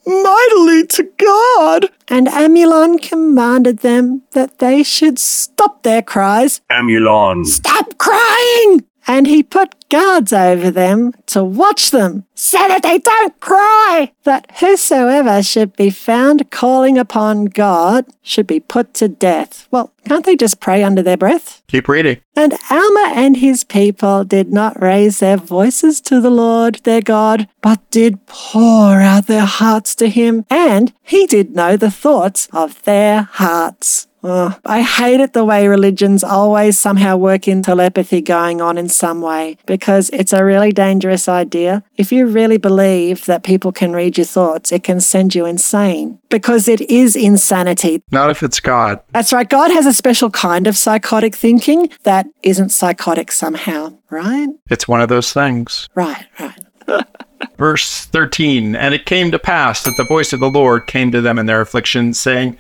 mightily 0.07 0.87
to 0.87 1.09
God. 1.19 1.91
And 2.09 2.29
Amulon 2.29 2.99
commanded 2.99 3.79
them 3.79 4.23
that 4.33 4.59
they 4.59 4.83
should 4.83 5.19
stop 5.19 5.83
their 5.83 6.03
cries. 6.03 6.61
Amulon. 6.71 7.45
Stop 7.45 7.99
crying! 7.99 8.85
And 9.07 9.27
he 9.27 9.43
put 9.43 9.89
guards 9.89 10.33
over 10.33 10.71
them 10.71 11.13
to 11.27 11.45
watch 11.45 11.91
them, 11.91 12.25
so 12.35 12.57
that 12.57 12.83
they 12.83 12.99
don't 12.99 13.39
cry. 13.41 14.13
That 14.25 14.51
whosoever 14.59 15.43
should 15.43 15.77
be 15.77 15.91
found 15.91 16.51
calling 16.51 16.97
upon 16.97 17.47
God 17.47 18.07
should 18.23 18.47
be 18.47 18.61
put 18.61 18.95
to 18.95 19.09
death. 19.09 19.69
Well, 19.71 19.93
can't 20.07 20.25
they 20.25 20.37
just 20.37 20.61
pray 20.61 20.83
under 20.83 21.03
their 21.03 21.17
breath? 21.17 21.63
Keep 21.69 21.89
reading. 21.89 22.21
And 22.35 22.55
Alma 22.71 23.13
and 23.15 23.37
his 23.37 23.65
people 23.65 24.25
did 24.25 24.53
not 24.53 24.81
raise 24.81 25.19
their 25.19 25.37
voices 25.37 26.01
to 26.03 26.21
the 26.21 26.31
Lord 26.31 26.77
their 26.85 27.03
God, 27.03 27.49
but 27.61 27.91
did 27.91 28.27
pour 28.27 29.01
out 29.01 29.27
their 29.27 29.45
hearts 29.45 29.95
to 29.97 30.09
him, 30.09 30.47
and 30.49 30.93
he 31.03 31.27
did 31.27 31.55
know 31.55 31.77
the 31.77 31.91
thoughts 31.91 32.49
of 32.53 32.83
their 32.85 33.23
hearts. 33.23 34.07
Oh, 34.25 34.57
I 34.65 34.83
hate 34.83 35.21
it 35.21 35.33
the 35.33 35.45
way 35.45 35.67
religions 35.67 36.23
always 36.23 36.79
somehow 36.79 37.17
work 37.17 37.49
in 37.49 37.63
telepathy 37.63 38.21
going 38.21 38.61
on 38.61 38.79
in 38.79 38.89
some 38.89 39.21
way 39.21 39.57
because 39.67 40.11
it's 40.11 40.33
a 40.33 40.45
really 40.45 40.71
dangerous 40.71 41.29
idea. 41.29 41.83
If 41.97 42.13
you 42.13 42.27
really 42.27 42.59
believe 42.59 43.27
that 43.27 43.43
people 43.43 43.73
can 43.73 43.93
read 43.93 44.17
your 44.17 44.27
thoughts, 44.27 44.71
it 44.71 44.85
can 44.85 45.01
send 45.01 45.35
you 45.35 45.45
insane 45.45 46.21
because 46.31 46.69
it 46.69 46.81
is 46.83 47.17
insanity. 47.17 48.03
Not 48.13 48.31
if 48.31 48.43
it's 48.43 48.61
God. 48.61 49.01
That's 49.13 49.33
right. 49.33 49.49
God 49.49 49.71
has 49.73 49.87
a 49.87 49.93
special 49.93 50.31
kind 50.31 50.67
of 50.67 50.77
psychotic 50.77 51.35
thinking 51.35 51.91
that 52.05 52.27
isn't 52.43 52.71
psychotic 52.71 53.33
somehow, 53.33 53.93
right? 54.11 54.49
It's 54.71 54.87
one 54.87 55.01
of 55.01 55.09
those 55.09 55.33
things. 55.33 55.89
Right, 55.95 56.27
right. 56.39 56.59
Verse 57.57 58.07
13 58.07 58.75
And 58.75 58.95
it 58.95 59.07
came 59.07 59.31
to 59.31 59.39
pass 59.39 59.83
that 59.85 59.97
the 59.97 60.05
voice 60.05 60.33
of 60.33 60.41
the 60.41 60.51
Lord 60.51 60.87
came 60.87 61.11
to 61.13 61.21
them 61.21 61.39
in 61.39 61.47
their 61.47 61.61
affliction, 61.61 62.15
saying, 62.15 62.59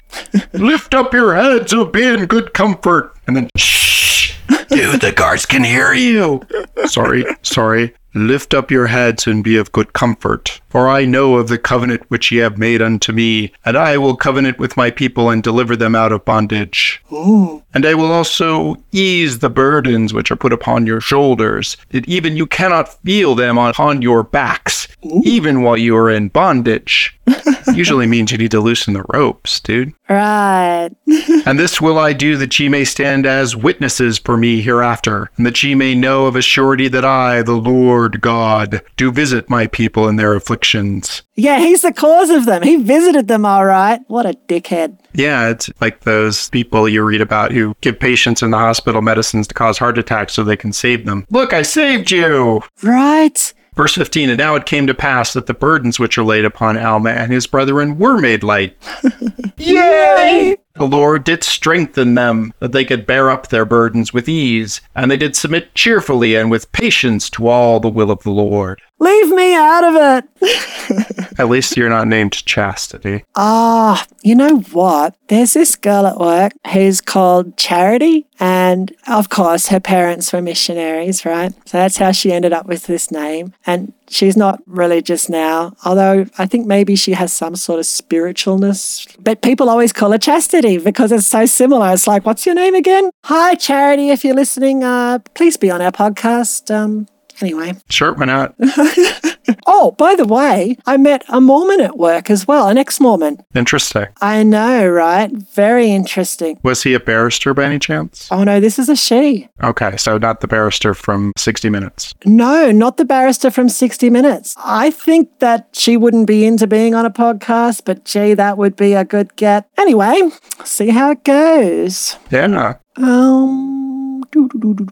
Lift 0.52 0.94
up 0.94 1.12
your 1.12 1.34
heads, 1.34 1.72
and 1.72 1.90
be 1.92 2.04
in 2.04 2.26
good 2.26 2.54
comfort. 2.54 3.14
And 3.26 3.36
then, 3.36 3.48
shh, 3.56 4.34
dude, 4.68 5.00
the 5.00 5.12
guards 5.12 5.46
can 5.46 5.64
hear 5.64 5.92
you. 5.92 6.42
Sorry, 6.86 7.24
sorry. 7.42 7.94
Lift 8.14 8.52
up 8.52 8.70
your 8.70 8.88
heads 8.88 9.26
and 9.26 9.42
be 9.42 9.56
of 9.56 9.72
good 9.72 9.92
comfort. 9.92 10.60
For 10.68 10.88
I 10.88 11.04
know 11.04 11.36
of 11.36 11.48
the 11.48 11.58
covenant 11.58 12.02
which 12.08 12.32
ye 12.32 12.38
have 12.38 12.56
made 12.56 12.80
unto 12.80 13.12
me, 13.12 13.52
and 13.64 13.76
I 13.76 13.98
will 13.98 14.16
covenant 14.16 14.58
with 14.58 14.76
my 14.76 14.90
people 14.90 15.28
and 15.30 15.42
deliver 15.42 15.76
them 15.76 15.94
out 15.94 16.12
of 16.12 16.24
bondage. 16.24 17.02
And 17.10 17.86
I 17.86 17.94
will 17.94 18.10
also 18.10 18.76
ease 18.90 19.38
the 19.38 19.50
burdens 19.50 20.14
which 20.14 20.30
are 20.30 20.36
put 20.36 20.52
upon 20.52 20.86
your 20.86 21.00
shoulders, 21.00 21.76
that 21.90 22.08
even 22.08 22.36
you 22.36 22.46
cannot 22.46 23.02
feel 23.02 23.34
them 23.34 23.58
upon 23.58 24.02
your 24.02 24.22
backs, 24.22 24.88
even 25.24 25.62
while 25.62 25.76
you 25.76 25.96
are 25.96 26.10
in 26.10 26.28
bondage. 26.28 27.18
Usually 27.74 28.06
means 28.06 28.32
you 28.32 28.38
need 28.38 28.50
to 28.50 28.60
loosen 28.60 28.94
the 28.94 29.04
ropes, 29.12 29.60
dude. 29.60 29.92
Right. 30.08 30.90
And 31.44 31.58
this 31.58 31.80
will 31.80 31.98
I 31.98 32.12
do 32.12 32.36
that 32.36 32.56
ye 32.60 32.68
may 32.68 32.84
stand 32.84 33.26
as 33.26 33.56
witnesses 33.56 34.16
for 34.16 34.36
me 34.36 34.62
hereafter, 34.62 35.28
and 35.36 35.44
that 35.44 35.60
ye 35.60 35.74
may 35.74 35.92
know 35.92 36.26
of 36.26 36.36
a 36.36 36.42
surety 36.42 36.86
that 36.88 37.04
I, 37.04 37.42
the 37.42 37.54
Lord 37.54 38.01
God, 38.08 38.82
do 38.96 39.10
visit 39.12 39.48
my 39.48 39.66
people 39.66 40.08
in 40.08 40.16
their 40.16 40.34
afflictions. 40.34 41.22
Yeah, 41.34 41.58
he's 41.58 41.82
the 41.82 41.92
cause 41.92 42.30
of 42.30 42.44
them. 42.44 42.62
He 42.62 42.76
visited 42.76 43.28
them 43.28 43.44
all 43.46 43.64
right. 43.64 44.00
What 44.08 44.26
a 44.26 44.34
dickhead. 44.48 44.98
Yeah, 45.14 45.48
it's 45.48 45.70
like 45.80 46.00
those 46.00 46.48
people 46.50 46.88
you 46.88 47.02
read 47.02 47.20
about 47.20 47.52
who 47.52 47.74
give 47.80 47.98
patients 47.98 48.42
in 48.42 48.50
the 48.50 48.58
hospital 48.58 49.02
medicines 49.02 49.46
to 49.48 49.54
cause 49.54 49.78
heart 49.78 49.98
attacks 49.98 50.32
so 50.34 50.44
they 50.44 50.56
can 50.56 50.72
save 50.72 51.06
them. 51.06 51.26
Look, 51.30 51.52
I 51.52 51.62
saved 51.62 52.10
you! 52.10 52.62
Right. 52.82 53.52
Verse 53.74 53.94
15 53.94 54.28
And 54.30 54.38
now 54.38 54.54
it 54.54 54.66
came 54.66 54.86
to 54.86 54.94
pass 54.94 55.32
that 55.32 55.46
the 55.46 55.54
burdens 55.54 55.98
which 55.98 56.18
are 56.18 56.24
laid 56.24 56.44
upon 56.44 56.76
Alma 56.76 57.10
and 57.10 57.32
his 57.32 57.46
brethren 57.46 57.98
were 57.98 58.18
made 58.18 58.42
light. 58.42 58.76
Yay! 59.56 60.56
The 60.74 60.86
Lord 60.86 61.24
did 61.24 61.44
strengthen 61.44 62.14
them, 62.14 62.54
that 62.58 62.72
they 62.72 62.84
could 62.84 63.06
bear 63.06 63.30
up 63.30 63.48
their 63.48 63.64
burdens 63.64 64.12
with 64.12 64.28
ease, 64.28 64.80
and 64.94 65.10
they 65.10 65.16
did 65.16 65.36
submit 65.36 65.74
cheerfully 65.74 66.34
and 66.34 66.50
with 66.50 66.72
patience 66.72 67.28
to 67.30 67.48
all 67.48 67.78
the 67.78 67.88
will 67.88 68.10
of 68.10 68.22
the 68.22 68.30
Lord. 68.30 68.80
Leave 68.98 69.30
me 69.30 69.54
out 69.54 69.84
of 69.84 70.24
it. 70.40 71.32
At 71.38 71.48
least 71.48 71.76
you're 71.76 71.88
not 71.88 72.08
named 72.08 72.32
Chastity. 72.44 73.24
Ah, 73.36 74.06
you 74.22 74.34
know 74.34 74.60
what? 74.72 75.16
There's 75.28 75.54
this 75.54 75.76
girl 75.76 76.06
at 76.06 76.18
work 76.18 76.52
who's 76.72 77.00
called 77.00 77.56
Charity, 77.56 78.26
and 78.38 78.94
of 79.08 79.28
course, 79.28 79.68
her 79.68 79.80
parents 79.80 80.32
were 80.32 80.42
missionaries, 80.42 81.24
right? 81.24 81.52
So 81.68 81.78
that's 81.78 81.96
how 81.96 82.12
she 82.12 82.32
ended 82.32 82.52
up 82.52 82.66
with 82.66 82.86
this 82.86 83.10
name. 83.10 83.54
And 83.66 83.92
she's 84.12 84.36
not 84.36 84.62
religious 84.66 85.28
now, 85.28 85.74
although 85.84 86.26
I 86.38 86.46
think 86.46 86.66
maybe 86.66 86.96
she 86.96 87.12
has 87.12 87.32
some 87.32 87.56
sort 87.56 87.80
of 87.80 87.86
spiritualness. 87.86 89.16
But 89.18 89.42
people 89.42 89.68
always 89.68 89.92
call 89.92 90.12
her 90.12 90.18
Chastity 90.18 90.78
because 90.78 91.12
it's 91.12 91.26
so 91.26 91.46
similar. 91.46 91.92
It's 91.92 92.06
like, 92.06 92.24
what's 92.26 92.46
your 92.46 92.54
name 92.54 92.74
again? 92.74 93.10
Hi, 93.24 93.54
Charity, 93.54 94.10
if 94.10 94.24
you're 94.24 94.34
listening, 94.34 94.84
uh, 94.84 95.20
please 95.34 95.56
be 95.56 95.70
on 95.70 95.80
our 95.80 95.92
podcast. 95.92 96.74
Um, 96.74 97.06
Anyway. 97.42 97.74
Sure, 97.90 98.14
why 98.14 98.24
not? 98.26 98.54
Oh, 99.66 99.92
by 99.92 100.14
the 100.14 100.24
way, 100.24 100.76
I 100.86 100.96
met 100.96 101.24
a 101.28 101.40
Mormon 101.40 101.80
at 101.80 101.98
work 101.98 102.30
as 102.30 102.46
well, 102.46 102.68
an 102.68 102.78
ex 102.78 103.00
Mormon. 103.00 103.38
Interesting. 103.54 104.06
I 104.20 104.42
know, 104.42 104.86
right? 104.86 105.30
Very 105.32 105.90
interesting. 105.90 106.58
Was 106.62 106.82
he 106.82 106.94
a 106.94 107.00
barrister 107.00 107.54
by 107.54 107.64
any 107.64 107.78
chance? 107.78 108.28
Oh 108.30 108.44
no, 108.44 108.60
this 108.60 108.78
is 108.78 108.88
a 108.88 108.96
she. 108.96 109.48
Okay, 109.62 109.96
so 109.96 110.18
not 110.18 110.40
the 110.40 110.48
barrister 110.48 110.94
from 110.94 111.32
60 111.36 111.70
Minutes. 111.70 112.14
No, 112.24 112.70
not 112.70 112.96
the 112.96 113.04
barrister 113.04 113.50
from 113.50 113.68
60 113.68 114.10
Minutes. 114.10 114.54
I 114.58 114.90
think 114.90 115.38
that 115.40 115.68
she 115.72 115.96
wouldn't 115.96 116.26
be 116.26 116.44
into 116.44 116.66
being 116.66 116.94
on 116.94 117.04
a 117.06 117.10
podcast, 117.10 117.82
but 117.84 118.04
gee, 118.04 118.34
that 118.34 118.58
would 118.58 118.76
be 118.76 118.94
a 118.94 119.04
good 119.04 119.34
get. 119.36 119.68
Anyway, 119.78 120.30
see 120.64 120.90
how 120.90 121.10
it 121.10 121.24
goes. 121.24 122.16
Yeah, 122.30 122.74
Um. 122.96 123.81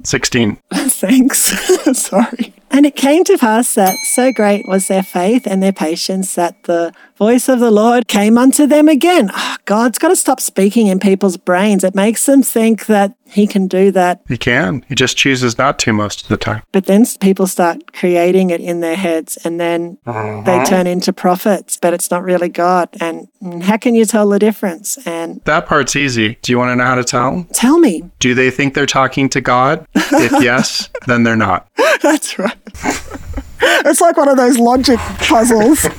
16. 0.05 0.59
Thanks. 0.73 1.53
Sorry. 1.99 2.55
And 2.73 2.87
it 2.87 2.95
came 2.97 3.25
to 3.25 3.37
pass 3.37 3.75
that 3.75 3.97
so 4.15 4.33
great 4.33 4.67
was 4.69 4.87
their 4.89 5.03
faith 5.03 5.47
and 5.47 5.63
their 5.63 5.73
patience 5.73 6.35
that 6.37 6.63
the 6.65 6.93
voice 7.17 7.49
of 7.49 7.59
the 7.61 7.71
Lord 7.71 8.07
came 8.09 8.39
unto 8.39 8.67
them 8.67 8.89
again. 8.89 9.31
Ah, 9.35 9.59
God's 9.65 9.99
got 9.99 10.09
to 10.09 10.17
stop 10.17 10.41
speaking 10.41 10.87
in 10.87 10.99
people's 11.01 11.37
brains. 11.37 11.85
It 11.85 11.95
makes 11.95 12.25
them 12.27 12.43
think 12.43 12.87
that 12.87 13.15
He 13.27 13.47
can 13.47 13.67
do 13.67 13.91
that. 13.91 14.23
He 14.29 14.39
can. 14.39 14.85
He 14.89 14.95
just 14.95 15.17
chooses 15.17 15.59
not 15.59 15.79
to 15.81 15.93
most 15.93 16.23
of 16.23 16.29
the 16.29 16.37
time. 16.37 16.63
But 16.73 16.87
then 16.87 17.05
people 17.21 17.47
start 17.47 17.93
creating 17.93 18.51
it 18.51 18.61
in 18.61 18.81
their 18.81 18.97
heads 18.97 19.37
and 19.45 19.61
then 19.61 19.99
they 20.07 20.65
turn 20.65 20.87
into 20.87 21.13
prophets, 21.13 21.77
but 21.77 21.93
it's 21.93 22.11
not 22.11 22.23
really 22.23 22.49
God. 22.49 22.89
And 23.01 23.29
how 23.65 23.77
can 23.77 23.95
you 23.95 24.05
tell 24.05 24.29
the 24.29 24.39
difference? 24.39 24.97
And 25.07 25.41
That 25.45 25.67
part's 25.67 25.97
easy. 25.97 26.39
Do 26.43 26.53
you 26.53 26.59
want 26.59 26.71
to 26.71 26.77
know 26.77 26.85
how 26.85 26.95
to 26.95 27.05
tell? 27.05 27.47
tell 27.53 27.79
me. 27.79 28.05
Do 28.21 28.35
they 28.35 28.51
think 28.51 28.75
they're 28.75 28.87
talking 28.87 29.29
to 29.31 29.41
God? 29.41 29.87
If 29.95 30.33
yes, 30.43 30.89
then 31.07 31.25
they're 31.25 31.37
not. 31.37 31.67
That's 32.01 32.39
right. 32.39 32.57
it's 33.87 34.01
like 34.01 34.17
one 34.17 34.29
of 34.29 34.37
those 34.37 34.59
logic 34.59 34.99
puzzles. 34.99 35.87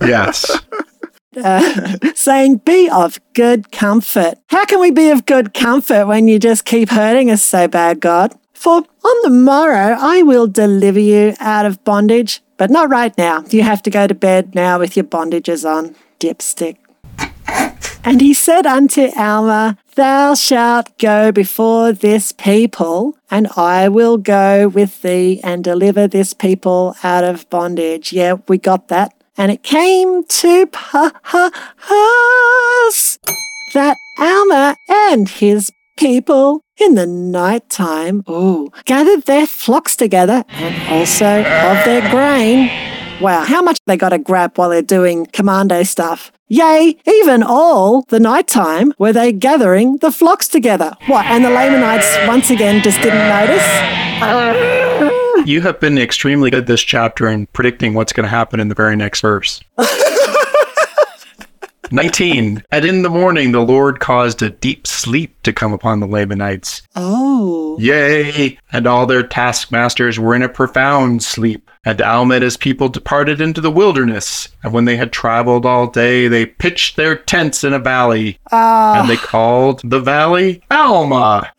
Yes. 0.00 0.48
Uh, 1.36 1.98
saying, 2.14 2.58
Be 2.58 2.88
of 2.88 3.18
good 3.34 3.72
comfort. 3.72 4.34
How 4.48 4.64
can 4.64 4.80
we 4.80 4.92
be 4.92 5.10
of 5.10 5.26
good 5.26 5.54
comfort 5.54 6.06
when 6.06 6.28
you 6.28 6.38
just 6.38 6.64
keep 6.64 6.90
hurting 6.90 7.30
us 7.30 7.42
so 7.42 7.66
bad, 7.66 8.00
God? 8.00 8.32
For 8.54 8.76
on 8.78 9.22
the 9.22 9.30
morrow 9.30 9.96
I 9.98 10.22
will 10.22 10.46
deliver 10.46 10.98
you 11.00 11.34
out 11.40 11.66
of 11.66 11.82
bondage, 11.84 12.42
but 12.56 12.70
not 12.70 12.90
right 12.90 13.16
now. 13.18 13.44
You 13.50 13.62
have 13.62 13.82
to 13.82 13.90
go 13.90 14.06
to 14.06 14.14
bed 14.14 14.54
now 14.54 14.78
with 14.78 14.96
your 14.96 15.04
bondages 15.04 15.68
on, 15.68 15.94
dipstick. 16.20 16.76
And 18.04 18.20
he 18.20 18.34
said 18.34 18.66
unto 18.66 19.10
Alma, 19.16 19.76
Thou 19.98 20.34
shalt 20.36 20.96
go 20.98 21.32
before 21.32 21.90
this 21.90 22.30
people, 22.30 23.18
and 23.32 23.48
I 23.56 23.88
will 23.88 24.16
go 24.16 24.68
with 24.68 25.02
thee 25.02 25.40
and 25.42 25.64
deliver 25.64 26.06
this 26.06 26.32
people 26.32 26.94
out 27.02 27.24
of 27.24 27.50
bondage. 27.50 28.12
Yeah, 28.12 28.34
we 28.46 28.58
got 28.58 28.86
that. 28.86 29.12
And 29.36 29.50
it 29.50 29.64
came 29.64 30.22
to 30.22 30.68
pass 30.68 31.50
that 33.74 33.96
Alma 34.20 34.76
and 34.88 35.28
his 35.28 35.72
people 35.96 36.62
in 36.76 36.94
the 36.94 37.08
night 37.08 37.68
time 37.68 38.22
ooh, 38.30 38.70
gathered 38.84 39.22
their 39.22 39.48
flocks 39.48 39.96
together 39.96 40.44
and 40.50 40.92
also 40.92 41.40
of 41.40 41.84
their 41.84 42.08
grain. 42.12 42.70
Wow, 43.20 43.42
how 43.42 43.62
much 43.62 43.80
they 43.86 43.96
got 43.96 44.10
to 44.10 44.18
grab 44.18 44.58
while 44.58 44.68
they're 44.68 44.80
doing 44.80 45.26
commando 45.26 45.82
stuff. 45.82 46.30
Yea, 46.50 46.96
even 47.06 47.42
all 47.42 48.02
the 48.08 48.18
nighttime 48.18 48.94
were 48.96 49.12
they 49.12 49.32
gathering 49.32 49.98
the 49.98 50.10
flocks 50.10 50.48
together. 50.48 50.96
What, 51.06 51.26
and 51.26 51.44
the 51.44 51.50
Lamanites 51.50 52.16
once 52.26 52.48
again 52.48 52.82
just 52.82 53.02
didn't 53.02 53.28
notice? 53.28 53.62
You 55.46 55.60
have 55.60 55.78
been 55.78 55.98
extremely 55.98 56.50
good 56.50 56.66
this 56.66 56.80
chapter 56.80 57.28
in 57.28 57.48
predicting 57.48 57.92
what's 57.92 58.14
going 58.14 58.24
to 58.24 58.30
happen 58.30 58.60
in 58.60 58.68
the 58.68 58.74
very 58.74 58.96
next 58.96 59.20
verse. 59.20 59.60
19. 61.92 62.62
And 62.70 62.84
in 62.84 63.02
the 63.02 63.10
morning 63.10 63.52
the 63.52 63.60
Lord 63.60 64.00
caused 64.00 64.42
a 64.42 64.50
deep 64.50 64.86
sleep 64.86 65.42
to 65.42 65.52
come 65.52 65.72
upon 65.72 66.00
the 66.00 66.06
Lamanites. 66.06 66.82
Oh. 66.96 67.76
Yea, 67.78 68.58
and 68.72 68.86
all 68.86 69.06
their 69.06 69.22
taskmasters 69.22 70.18
were 70.18 70.34
in 70.34 70.42
a 70.42 70.48
profound 70.48 71.22
sleep. 71.22 71.70
And 71.84 72.02
Alma 72.02 72.34
and 72.34 72.44
his 72.44 72.56
people 72.56 72.88
departed 72.88 73.40
into 73.40 73.60
the 73.60 73.70
wilderness. 73.70 74.48
And 74.62 74.72
when 74.72 74.84
they 74.84 74.96
had 74.96 75.12
traveled 75.12 75.64
all 75.64 75.86
day, 75.86 76.28
they 76.28 76.44
pitched 76.44 76.96
their 76.96 77.16
tents 77.16 77.64
in 77.64 77.72
a 77.72 77.78
valley. 77.78 78.38
Ah. 78.52 79.00
And 79.00 79.08
they 79.08 79.16
called 79.16 79.80
the 79.84 80.00
valley 80.00 80.62
Alma. 80.70 81.50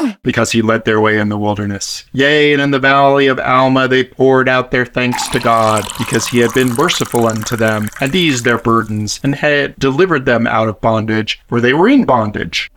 Because 0.22 0.52
he 0.52 0.62
led 0.62 0.84
their 0.84 1.00
way 1.00 1.18
in 1.18 1.28
the 1.28 1.38
wilderness. 1.38 2.04
Yea, 2.12 2.52
and 2.52 2.60
in 2.60 2.70
the 2.70 2.78
valley 2.78 3.26
of 3.26 3.38
Alma 3.38 3.88
they 3.88 4.04
poured 4.04 4.48
out 4.48 4.70
their 4.70 4.86
thanks 4.86 5.28
to 5.28 5.40
God, 5.40 5.84
because 5.98 6.28
he 6.28 6.38
had 6.38 6.52
been 6.52 6.74
merciful 6.74 7.26
unto 7.26 7.56
them, 7.56 7.88
and 8.00 8.14
eased 8.14 8.44
their 8.44 8.58
burdens, 8.58 9.20
and 9.22 9.34
had 9.34 9.76
delivered 9.78 10.26
them 10.26 10.46
out 10.46 10.68
of 10.68 10.80
bondage, 10.80 11.40
for 11.48 11.60
they 11.60 11.72
were 11.72 11.88
in 11.88 12.04
bondage. 12.04 12.70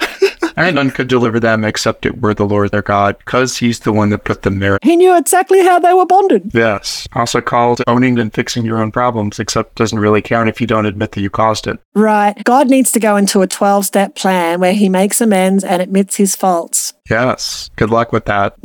And 0.55 0.75
none 0.75 0.91
could 0.91 1.07
deliver 1.07 1.39
them 1.39 1.63
except 1.63 2.05
it 2.05 2.21
were 2.21 2.33
the 2.33 2.45
Lord 2.45 2.71
their 2.71 2.81
God, 2.81 3.17
because 3.19 3.57
he's 3.57 3.79
the 3.79 3.93
one 3.93 4.09
that 4.09 4.23
put 4.23 4.41
them 4.41 4.59
there. 4.59 4.79
He 4.81 4.95
knew 4.95 5.15
exactly 5.15 5.63
how 5.63 5.79
they 5.79 5.93
were 5.93 6.05
bonded. 6.05 6.51
Yes. 6.53 7.07
Also 7.13 7.41
called 7.41 7.81
owning 7.87 8.19
and 8.19 8.33
fixing 8.33 8.65
your 8.65 8.79
own 8.79 8.91
problems, 8.91 9.39
except 9.39 9.75
doesn't 9.75 9.99
really 9.99 10.21
count 10.21 10.49
if 10.49 10.59
you 10.59 10.67
don't 10.67 10.85
admit 10.85 11.11
that 11.13 11.21
you 11.21 11.29
caused 11.29 11.67
it. 11.67 11.79
Right. 11.93 12.41
God 12.43 12.69
needs 12.69 12.91
to 12.93 12.99
go 12.99 13.15
into 13.15 13.41
a 13.41 13.47
12 13.47 13.85
step 13.85 14.15
plan 14.15 14.59
where 14.59 14.73
he 14.73 14.89
makes 14.89 15.21
amends 15.21 15.63
and 15.63 15.81
admits 15.81 16.15
his 16.15 16.35
faults. 16.35 16.93
Yes. 17.09 17.69
Good 17.75 17.89
luck 17.89 18.11
with 18.11 18.25
that. 18.25 18.55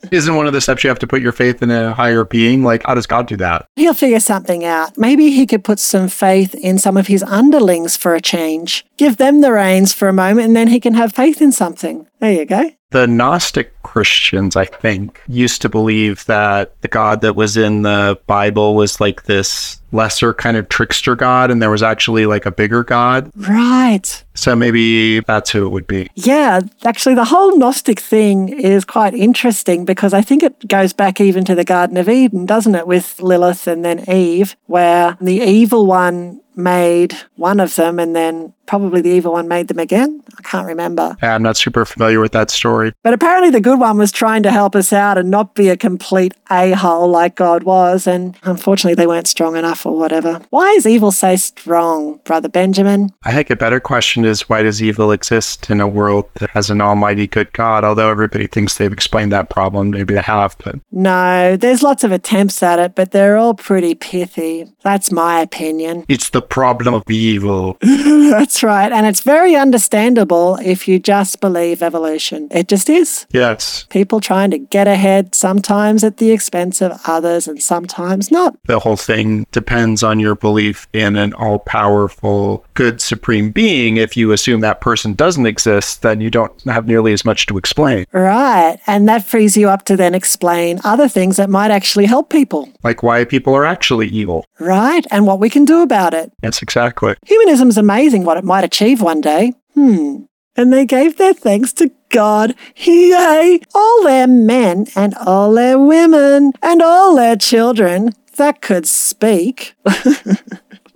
Isn't 0.10 0.36
one 0.36 0.46
of 0.46 0.52
the 0.52 0.60
steps 0.60 0.84
you 0.84 0.88
have 0.88 0.98
to 0.98 1.06
put 1.06 1.22
your 1.22 1.32
faith 1.32 1.62
in 1.62 1.70
a 1.70 1.94
higher 1.94 2.24
being? 2.24 2.62
Like, 2.62 2.84
how 2.84 2.94
does 2.94 3.06
God 3.06 3.26
do 3.26 3.36
that? 3.38 3.66
He'll 3.76 3.94
figure 3.94 4.20
something 4.20 4.64
out. 4.64 4.96
Maybe 4.98 5.30
he 5.30 5.46
could 5.46 5.64
put 5.64 5.78
some 5.78 6.08
faith 6.08 6.54
in 6.54 6.78
some 6.78 6.96
of 6.96 7.06
his 7.06 7.22
underlings 7.22 7.96
for 7.96 8.14
a 8.14 8.20
change. 8.20 8.84
Give 8.98 9.16
them 9.16 9.40
the 9.40 9.52
reins 9.52 9.92
for 9.92 10.08
a 10.08 10.12
moment 10.12 10.46
and 10.46 10.56
then 10.56 10.68
he 10.68 10.78
can 10.78 10.94
have 10.94 11.12
faith 11.36 11.42
in 11.42 11.52
something. 11.52 12.06
There 12.20 12.32
you 12.32 12.46
go. 12.46 12.70
The 12.90 13.06
Gnostic 13.06 13.82
Christians, 13.82 14.54
I 14.54 14.64
think, 14.64 15.20
used 15.26 15.60
to 15.62 15.68
believe 15.68 16.24
that 16.26 16.80
the 16.82 16.88
God 16.88 17.20
that 17.22 17.34
was 17.34 17.56
in 17.56 17.82
the 17.82 18.18
Bible 18.26 18.76
was 18.76 19.00
like 19.00 19.24
this 19.24 19.80
lesser 19.90 20.32
kind 20.32 20.56
of 20.56 20.68
trickster 20.68 21.16
God, 21.16 21.50
and 21.50 21.60
there 21.60 21.70
was 21.70 21.82
actually 21.82 22.26
like 22.26 22.46
a 22.46 22.52
bigger 22.52 22.84
God. 22.84 23.30
Right. 23.34 24.22
So 24.34 24.54
maybe 24.54 25.20
that's 25.20 25.50
who 25.50 25.66
it 25.66 25.70
would 25.70 25.86
be. 25.86 26.08
Yeah, 26.14 26.60
actually, 26.84 27.16
the 27.16 27.24
whole 27.24 27.58
Gnostic 27.58 27.98
thing 27.98 28.50
is 28.50 28.84
quite 28.84 29.14
interesting 29.14 29.84
because 29.84 30.14
I 30.14 30.22
think 30.22 30.44
it 30.44 30.68
goes 30.68 30.92
back 30.92 31.20
even 31.20 31.44
to 31.46 31.54
the 31.54 31.64
Garden 31.64 31.96
of 31.96 32.08
Eden, 32.08 32.46
doesn't 32.46 32.74
it, 32.74 32.86
with 32.86 33.20
Lilith 33.20 33.66
and 33.66 33.84
then 33.84 34.08
Eve, 34.08 34.56
where 34.66 35.16
the 35.20 35.40
evil 35.40 35.86
one 35.86 36.40
made 36.58 37.14
one 37.34 37.60
of 37.60 37.74
them 37.74 37.98
and 37.98 38.16
then 38.16 38.52
probably 38.64 39.02
the 39.02 39.10
evil 39.10 39.32
one 39.32 39.46
made 39.46 39.68
them 39.68 39.78
again. 39.78 40.22
I 40.38 40.42
can't 40.42 40.66
remember. 40.66 41.16
I'm 41.20 41.42
not 41.42 41.56
super 41.56 41.84
familiar 41.84 42.18
with 42.18 42.32
that 42.32 42.50
story. 42.50 42.75
But 43.02 43.14
apparently, 43.14 43.50
the 43.50 43.60
good 43.60 43.78
one 43.80 43.98
was 43.98 44.12
trying 44.12 44.42
to 44.44 44.50
help 44.50 44.74
us 44.76 44.92
out 44.92 45.18
and 45.18 45.30
not 45.30 45.54
be 45.54 45.68
a 45.68 45.76
complete 45.76 46.34
a 46.50 46.72
hole 46.72 47.08
like 47.08 47.34
God 47.36 47.64
was. 47.64 48.06
And 48.06 48.36
unfortunately, 48.42 48.94
they 48.94 49.06
weren't 49.06 49.26
strong 49.26 49.56
enough 49.56 49.84
or 49.86 49.96
whatever. 49.96 50.40
Why 50.50 50.70
is 50.70 50.86
evil 50.86 51.12
so 51.12 51.36
strong, 51.36 52.20
Brother 52.24 52.48
Benjamin? 52.48 53.10
I 53.24 53.32
think 53.32 53.50
a 53.50 53.56
better 53.56 53.80
question 53.80 54.24
is 54.24 54.48
why 54.48 54.62
does 54.62 54.82
evil 54.82 55.12
exist 55.12 55.70
in 55.70 55.80
a 55.80 55.88
world 55.88 56.28
that 56.34 56.50
has 56.50 56.70
an 56.70 56.80
almighty 56.80 57.26
good 57.26 57.52
God? 57.52 57.84
Although 57.84 58.10
everybody 58.10 58.46
thinks 58.46 58.76
they've 58.76 58.92
explained 58.92 59.32
that 59.32 59.50
problem, 59.50 59.90
maybe 59.90 60.14
they 60.14 60.20
have, 60.20 60.56
but 60.62 60.76
No, 60.92 61.56
there's 61.56 61.82
lots 61.82 62.04
of 62.04 62.12
attempts 62.12 62.62
at 62.62 62.78
it, 62.78 62.94
but 62.94 63.10
they're 63.10 63.36
all 63.36 63.54
pretty 63.54 63.94
pithy. 63.94 64.66
That's 64.82 65.10
my 65.10 65.40
opinion. 65.40 66.04
it's 66.08 66.30
the 66.30 66.42
problem 66.42 66.94
of 66.94 67.02
evil. 67.10 67.76
That's 67.82 68.62
right. 68.62 68.92
And 68.92 69.06
it's 69.06 69.20
very 69.22 69.54
understandable 69.54 70.58
if 70.62 70.86
you 70.88 70.98
just 70.98 71.40
believe 71.40 71.82
evolution. 71.82 72.48
It 72.50 72.65
just 72.68 72.88
is. 72.88 73.26
Yes. 73.30 73.84
People 73.90 74.20
trying 74.20 74.50
to 74.50 74.58
get 74.58 74.88
ahead, 74.88 75.34
sometimes 75.34 76.04
at 76.04 76.18
the 76.18 76.30
expense 76.30 76.80
of 76.80 77.00
others, 77.06 77.48
and 77.48 77.62
sometimes 77.62 78.30
not. 78.30 78.56
The 78.64 78.78
whole 78.78 78.96
thing 78.96 79.46
depends 79.52 80.02
on 80.02 80.20
your 80.20 80.34
belief 80.34 80.86
in 80.92 81.16
an 81.16 81.32
all 81.34 81.58
powerful, 81.58 82.64
good 82.74 83.00
supreme 83.00 83.50
being. 83.50 83.96
If 83.96 84.16
you 84.16 84.32
assume 84.32 84.60
that 84.60 84.80
person 84.80 85.14
doesn't 85.14 85.46
exist, 85.46 86.02
then 86.02 86.20
you 86.20 86.30
don't 86.30 86.52
have 86.64 86.86
nearly 86.86 87.12
as 87.12 87.24
much 87.24 87.46
to 87.46 87.58
explain. 87.58 88.06
Right. 88.12 88.78
And 88.86 89.08
that 89.08 89.26
frees 89.26 89.56
you 89.56 89.68
up 89.68 89.84
to 89.86 89.96
then 89.96 90.14
explain 90.14 90.80
other 90.84 91.08
things 91.08 91.36
that 91.36 91.50
might 91.50 91.70
actually 91.70 92.06
help 92.06 92.30
people. 92.30 92.68
Like 92.82 93.02
why 93.02 93.24
people 93.24 93.54
are 93.54 93.64
actually 93.64 94.08
evil. 94.08 94.44
Right. 94.58 95.06
And 95.10 95.26
what 95.26 95.40
we 95.40 95.50
can 95.50 95.64
do 95.64 95.82
about 95.82 96.14
it. 96.14 96.32
Yes, 96.42 96.62
exactly. 96.62 97.14
Humanism's 97.24 97.78
amazing 97.78 98.24
what 98.24 98.36
it 98.36 98.44
might 98.44 98.64
achieve 98.64 99.02
one 99.02 99.20
day. 99.20 99.52
Hmm. 99.74 100.24
And 100.56 100.72
they 100.72 100.86
gave 100.86 101.16
their 101.16 101.34
thanks 101.34 101.72
to 101.74 101.90
God, 102.08 102.54
yea, 102.76 103.60
all 103.74 104.02
their 104.04 104.26
men 104.26 104.86
and 104.96 105.14
all 105.14 105.52
their 105.52 105.78
women 105.78 106.52
and 106.62 106.82
all 106.82 107.14
their 107.16 107.36
children 107.36 108.10
that 108.36 108.62
could 108.62 108.86
speak. 108.86 109.74
I 109.86 110.38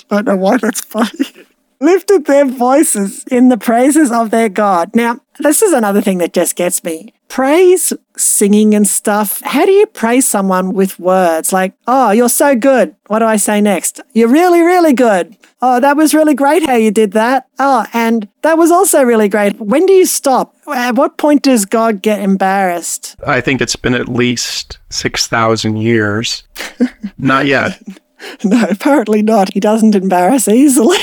don't 0.09 0.27
know 0.27 0.37
why 0.37 0.57
that's 0.57 0.81
funny. 0.81 1.40
Lifted 1.81 2.27
their 2.27 2.45
voices 2.45 3.25
in 3.25 3.49
the 3.49 3.59
praises 3.59 4.13
of 4.13 4.31
their 4.31 4.49
God. 4.49 4.95
Now, 4.95 5.21
this 5.39 5.63
is 5.63 5.73
another 5.73 6.03
thing 6.03 6.19
that 6.19 6.33
just 6.33 6.55
gets 6.57 6.85
me. 6.85 7.15
Praise, 7.29 7.93
singing 8.17 8.75
and 8.75 8.87
stuff. 8.87 9.41
How 9.43 9.65
do 9.65 9.73
you 9.73 9.87
praise 9.87 10.27
someone 10.27 10.73
with 10.73 10.99
words? 10.99 11.53
Like, 11.53 11.75
oh, 11.87 12.11
you're 12.11 12.29
so 12.29 12.57
good. 12.57 12.95
What 13.07 13.21
do 13.21 13.25
I 13.25 13.37
say 13.37 13.61
next? 13.61 14.01
You're 14.13 14.29
really, 14.29 14.61
really 14.61 14.93
good. 14.93 15.37
Oh, 15.63 15.79
that 15.79 15.97
was 15.97 16.15
really 16.15 16.35
great 16.35 16.67
how 16.67 16.75
you 16.75 16.91
did 16.91 17.13
that. 17.13 17.47
Oh, 17.59 17.87
and 17.93 18.29
that 18.43 18.59
was 18.59 18.71
also 18.71 19.03
really 19.03 19.29
great. 19.29 19.61
When 19.61 19.87
do 19.87 19.93
you 19.93 20.07
stop? 20.07 20.57
At 20.67 20.97
what 20.97 21.19
point 21.19 21.43
does 21.43 21.65
God 21.67 22.03
get 22.03 22.21
embarrassed? 22.21 23.17
I 23.27 23.41
think 23.41 23.61
it's 23.61 23.77
been 23.77 23.95
at 23.95 24.09
least 24.09 24.79
6,000 24.89 25.77
years. 25.77 26.43
Not 27.19 27.47
yet. 27.47 27.81
No, 28.45 28.67
apparently 28.69 29.23
not. 29.23 29.53
He 29.53 29.61
doesn't 29.61 29.95
embarrass 29.95 30.49
easily. 30.49 30.99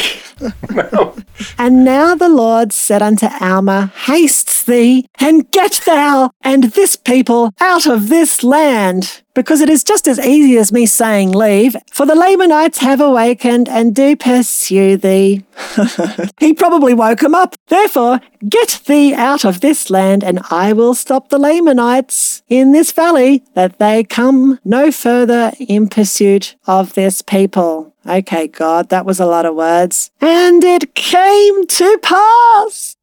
no. 0.71 1.15
And 1.58 1.86
now 1.86 2.15
the 2.15 2.30
Lord 2.30 2.73
said 2.73 3.01
unto 3.01 3.27
Alma, 3.39 3.91
Haste 4.06 4.65
thee, 4.65 5.06
and 5.19 5.49
get 5.51 5.82
thou 5.86 6.32
and 6.41 6.65
this 6.65 6.95
people 6.95 7.53
out 7.60 7.86
of 7.86 8.10
this 8.10 8.43
land 8.43 9.21
because 9.38 9.62
it 9.62 9.69
is 9.69 9.84
just 9.84 10.08
as 10.08 10.17
easy 10.17 10.58
as 10.58 10.73
me 10.73 10.88
saying 10.88 11.32
leave, 11.32 11.76
for 11.91 12.08
the 12.08 12.15
Lamanites 12.15 12.80
have 12.80 13.00
awakened 13.00 13.69
and 13.69 13.93
do 13.93 14.15
pursue 14.15 14.97
thee. 14.97 15.45
he 16.39 16.56
probably 16.56 16.95
woke 16.95 17.21
him 17.21 17.36
up. 17.36 17.56
Therefore, 17.67 18.19
get 18.50 18.82
thee 18.88 19.13
out 19.13 19.45
of 19.45 19.62
this 19.62 19.91
land, 19.91 20.23
and 20.23 20.39
I 20.50 20.73
will 20.73 20.95
stop 20.95 21.30
the 21.30 21.38
Lamanites 21.38 22.41
in 22.50 22.71
this 22.71 22.91
valley, 22.91 23.43
that 23.54 23.78
they 23.78 24.04
come 24.04 24.60
no 24.65 24.91
further 24.91 25.52
in 25.60 25.88
pursuit 25.88 26.56
of 26.65 26.95
this 26.95 27.21
people. 27.21 27.93
Okay, 28.08 28.47
God, 28.47 28.89
that 28.89 29.06
was 29.06 29.19
a 29.19 29.28
lot 29.28 29.45
of 29.45 29.54
words. 29.54 30.10
And 30.19 30.63
it 30.63 30.95
came 30.95 31.67
to 31.67 32.00
pass 32.02 32.97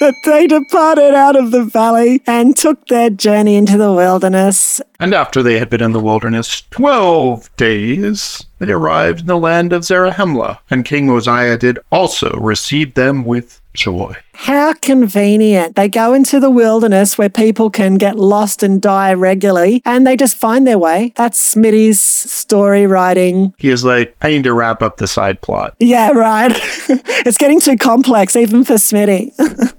that 0.00 0.14
they 0.24 0.46
departed 0.46 1.14
out 1.14 1.36
of 1.36 1.50
the 1.50 1.64
valley 1.64 2.22
and 2.26 2.56
took 2.56 2.86
their 2.86 3.10
journey 3.10 3.56
into 3.56 3.76
the 3.76 3.92
wilderness. 3.92 4.80
And 5.00 5.14
after 5.14 5.42
they 5.42 5.58
had 5.58 5.70
been 5.70 5.82
in 5.82 5.92
the 5.92 6.00
wilderness 6.00 6.62
twelve 6.70 7.54
days, 7.56 8.44
they 8.58 8.72
arrived 8.72 9.20
in 9.20 9.26
the 9.26 9.36
land 9.38 9.72
of 9.72 9.82
Zarahemla, 9.82 10.58
and 10.70 10.84
King 10.84 11.06
Mosiah 11.06 11.56
did 11.58 11.78
also 11.90 12.30
receive 12.32 12.94
them 12.94 13.24
with 13.24 13.60
joy. 13.78 14.14
How 14.34 14.72
convenient. 14.74 15.76
They 15.76 15.88
go 15.88 16.14
into 16.14 16.38
the 16.40 16.50
wilderness 16.50 17.16
where 17.16 17.28
people 17.28 17.70
can 17.70 17.94
get 17.94 18.16
lost 18.16 18.62
and 18.62 18.80
die 18.80 19.14
regularly, 19.14 19.82
and 19.84 20.06
they 20.06 20.16
just 20.16 20.36
find 20.36 20.66
their 20.66 20.78
way. 20.78 21.12
That's 21.16 21.54
Smitty's 21.54 22.00
story 22.00 22.86
writing. 22.86 23.54
He 23.58 23.70
is 23.70 23.84
like, 23.84 24.16
I 24.22 24.28
need 24.28 24.44
to 24.44 24.52
wrap 24.52 24.82
up 24.82 24.98
the 24.98 25.06
side 25.06 25.40
plot. 25.40 25.74
Yeah, 25.78 26.10
right. 26.10 26.52
it's 27.26 27.38
getting 27.38 27.60
too 27.60 27.76
complex, 27.76 28.36
even 28.36 28.64
for 28.64 28.74
Smitty. 28.74 29.32